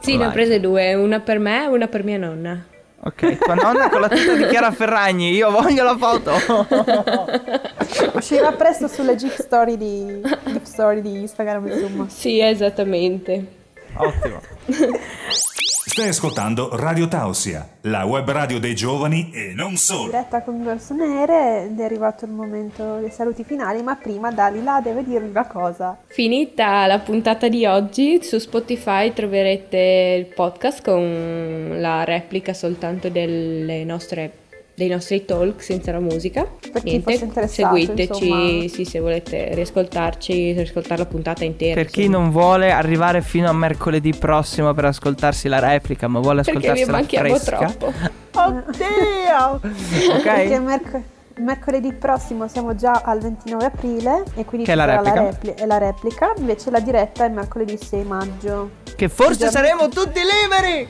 Sì, 0.00 0.12
ne 0.16 0.24
ho 0.24 0.28
Online. 0.28 0.32
prese 0.32 0.60
due, 0.60 0.94
una 0.94 1.20
per 1.20 1.38
me 1.38 1.64
e 1.64 1.66
una 1.68 1.86
per 1.88 2.04
mia 2.04 2.18
nonna. 2.18 2.64
Ok, 2.98 3.38
tua 3.38 3.54
nonna 3.54 3.88
con 3.88 4.00
la 4.00 4.08
tuta 4.08 4.34
di 4.34 4.46
Chiara 4.50 4.72
Ferragni, 4.72 5.30
io 5.32 5.50
voglio 5.50 5.84
la 5.84 5.96
foto. 5.96 6.32
Uscirà 8.14 8.52
presto 8.52 8.88
sulle 8.88 9.14
GIF 9.16 9.40
story 9.40 9.76
di, 9.76 10.20
GIF 10.44 10.62
story 10.62 11.00
di 11.02 11.20
Instagram, 11.20 11.66
insomma. 11.68 12.06
Sì, 12.08 12.40
esattamente. 12.40 13.46
Ottimo. 13.94 14.40
Stai 15.96 16.08
ascoltando 16.08 16.76
Radio 16.76 17.08
Tausia, 17.08 17.66
la 17.84 18.04
web 18.04 18.30
radio 18.30 18.60
dei 18.60 18.74
giovani 18.74 19.30
e 19.32 19.54
non 19.54 19.76
solo. 19.76 20.10
Diretta 20.10 20.42
con 20.42 20.62
Verso 20.62 20.92
Nere 20.92 21.62
ed 21.70 21.80
è 21.80 21.84
arrivato 21.84 22.26
il 22.26 22.32
momento 22.32 22.98
dei 22.98 23.10
saluti 23.10 23.44
finali, 23.44 23.82
ma 23.82 23.96
prima 23.96 24.30
Dalila 24.30 24.82
deve 24.82 25.02
dirvi 25.02 25.30
una 25.30 25.46
cosa. 25.46 25.96
Finita 26.08 26.86
la 26.86 26.98
puntata 26.98 27.48
di 27.48 27.64
oggi, 27.64 28.22
su 28.22 28.36
Spotify 28.36 29.14
troverete 29.14 30.16
il 30.18 30.26
podcast 30.34 30.84
con 30.84 31.76
la 31.80 32.04
replica 32.04 32.52
soltanto 32.52 33.08
delle 33.08 33.82
nostre- 33.84 34.44
dei 34.76 34.88
nostri 34.88 35.24
talk 35.24 35.62
senza 35.62 35.90
la 35.90 36.00
musica. 36.00 36.46
Per 36.70 36.82
chi 36.82 37.00
fosse 37.00 37.24
interessato, 37.24 37.74
seguiteci 37.76 38.28
insomma. 38.28 38.68
sì, 38.68 38.84
se 38.84 39.00
volete 39.00 39.54
riascoltarci, 39.54 40.52
riascoltare 40.52 40.98
la 40.98 41.06
puntata 41.06 41.44
intera. 41.44 41.74
Per 41.80 41.86
chi 41.90 42.04
insomma. 42.04 42.18
non 42.24 42.30
vuole 42.30 42.70
arrivare 42.70 43.22
fino 43.22 43.48
a 43.48 43.52
mercoledì 43.54 44.12
prossimo 44.14 44.74
per 44.74 44.84
ascoltarsi 44.84 45.48
la 45.48 45.60
replica, 45.60 46.08
ma 46.08 46.20
vuole 46.20 46.42
Perché 46.42 46.60
vi 46.60 46.66
ascoltarsela 46.82 46.96
manchiamo 46.98 47.28
fresca. 47.36 47.56
troppo. 47.72 47.92
Perché 50.20 50.54
Ok? 50.56 50.60
merc- 50.60 51.00
mercoledì 51.38 51.92
prossimo 51.94 52.46
siamo 52.48 52.74
già 52.74 53.00
al 53.04 53.18
29 53.20 53.64
aprile 53.64 54.24
e 54.34 54.44
quindi 54.44 54.66
Che 54.66 54.72
è 54.72 54.74
ci 54.74 54.80
la 54.80 54.84
sarà 54.86 54.96
replica. 55.02 55.22
repli- 55.22 55.54
è 55.54 55.66
la 55.66 55.78
replica, 55.78 56.32
invece 56.36 56.70
la 56.70 56.80
diretta 56.80 57.24
è 57.24 57.28
mercoledì 57.30 57.78
6 57.82 58.02
maggio. 58.04 58.70
Che 58.94 59.08
forse 59.08 59.38
Già- 59.46 59.50
saremo 59.50 59.88
tutti 59.88 60.20
liberi. 60.20 60.88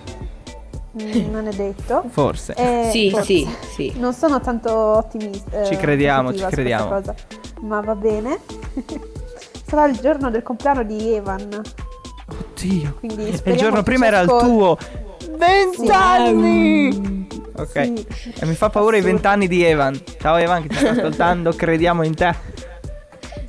Non 1.31 1.47
è 1.47 1.53
detto. 1.53 2.05
Forse. 2.09 2.55
Eh, 2.55 2.89
Sì, 2.91 3.11
forse. 3.11 3.25
sì, 3.27 3.49
sì. 3.75 3.93
Non 3.97 4.15
sono 4.15 4.41
tanto 4.41 4.73
ottimista. 4.75 5.65
Ci 5.65 5.77
crediamo, 5.77 6.35
ci 6.35 6.45
crediamo. 6.45 6.89
cosa, 6.89 7.15
ma 7.61 7.81
va 7.81 7.95
bene. 7.95 8.39
Sarà 9.67 9.87
il 9.87 9.99
giorno 9.99 10.31
del 10.31 10.43
compleanno 10.43 10.85
di 10.85 11.13
Evan. 11.15 11.61
Oddio. 12.29 12.97
Quindi 12.99 13.39
E 13.43 13.51
il 13.51 13.57
giorno 13.57 13.83
prima 13.83 14.07
era 14.07 14.21
il 14.21 14.29
tuo. 14.29 14.79
Vent'anni! 15.37 17.27
Ok. 17.59 17.93
Sì. 18.15 18.33
E 18.39 18.47
mi 18.47 18.55
fa 18.55 18.69
paura 18.71 18.97
i 18.97 19.01
Assurdo. 19.01 19.15
vent'anni 19.17 19.49
di 19.49 19.63
Evan. 19.65 20.01
Ciao 20.21 20.37
Evan 20.37 20.63
che 20.63 20.69
ci 20.75 20.79
sta 20.79 20.91
ascoltando, 20.91 21.53
crediamo 21.57 22.03
in 22.05 22.15
te. 22.15 22.35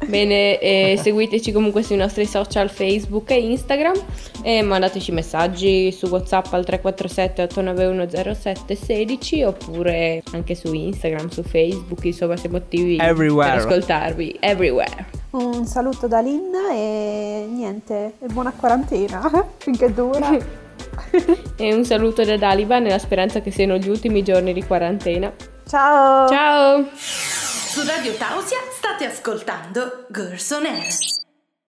Bene, 0.07 0.57
eh, 0.59 0.97
seguiteci 1.01 1.51
comunque 1.51 1.83
sui 1.83 1.97
nostri 1.97 2.25
social 2.25 2.69
Facebook 2.69 3.29
e 3.31 3.39
Instagram 3.39 3.95
e 4.41 4.61
mandateci 4.61 5.11
messaggi 5.11 5.91
su 5.91 6.07
WhatsApp 6.07 6.53
al 6.53 6.63
347 6.63 7.41
891 7.43 8.33
0716 8.33 9.43
oppure 9.43 10.23
anche 10.31 10.55
su 10.55 10.73
Instagram, 10.73 11.27
su 11.27 11.43
Facebook, 11.43 12.05
insomma 12.05 12.37
siamo 12.37 12.57
attivi 12.57 12.97
Everywhere. 12.97 13.49
per 13.51 13.59
ascoltarvi 13.59 14.37
everywhere. 14.39 15.05
Un 15.31 15.65
saluto 15.65 16.07
da 16.07 16.21
Lynn 16.21 16.53
e 16.71 17.45
niente, 17.51 18.13
e 18.19 18.27
buona 18.31 18.53
quarantena 18.57 19.29
finché 19.57 19.93
dura. 19.93 20.65
E 21.59 21.73
un 21.73 21.83
saluto 21.85 22.23
da 22.23 22.37
Daliba 22.37 22.77
nella 22.79 22.99
speranza 22.99 23.41
che 23.41 23.49
siano 23.49 23.77
gli 23.77 23.89
ultimi 23.89 24.23
giorni 24.23 24.53
di 24.53 24.63
quarantena. 24.63 25.33
Ciao! 25.65 26.27
Ciao! 26.27 27.46
Su 27.77 27.85
Radio 27.85 28.15
Tausia 28.15 28.57
state 28.75 29.05
ascoltando 29.05 30.07
Girls 30.09 30.49
on 30.49 30.65
Air. 30.65 31.26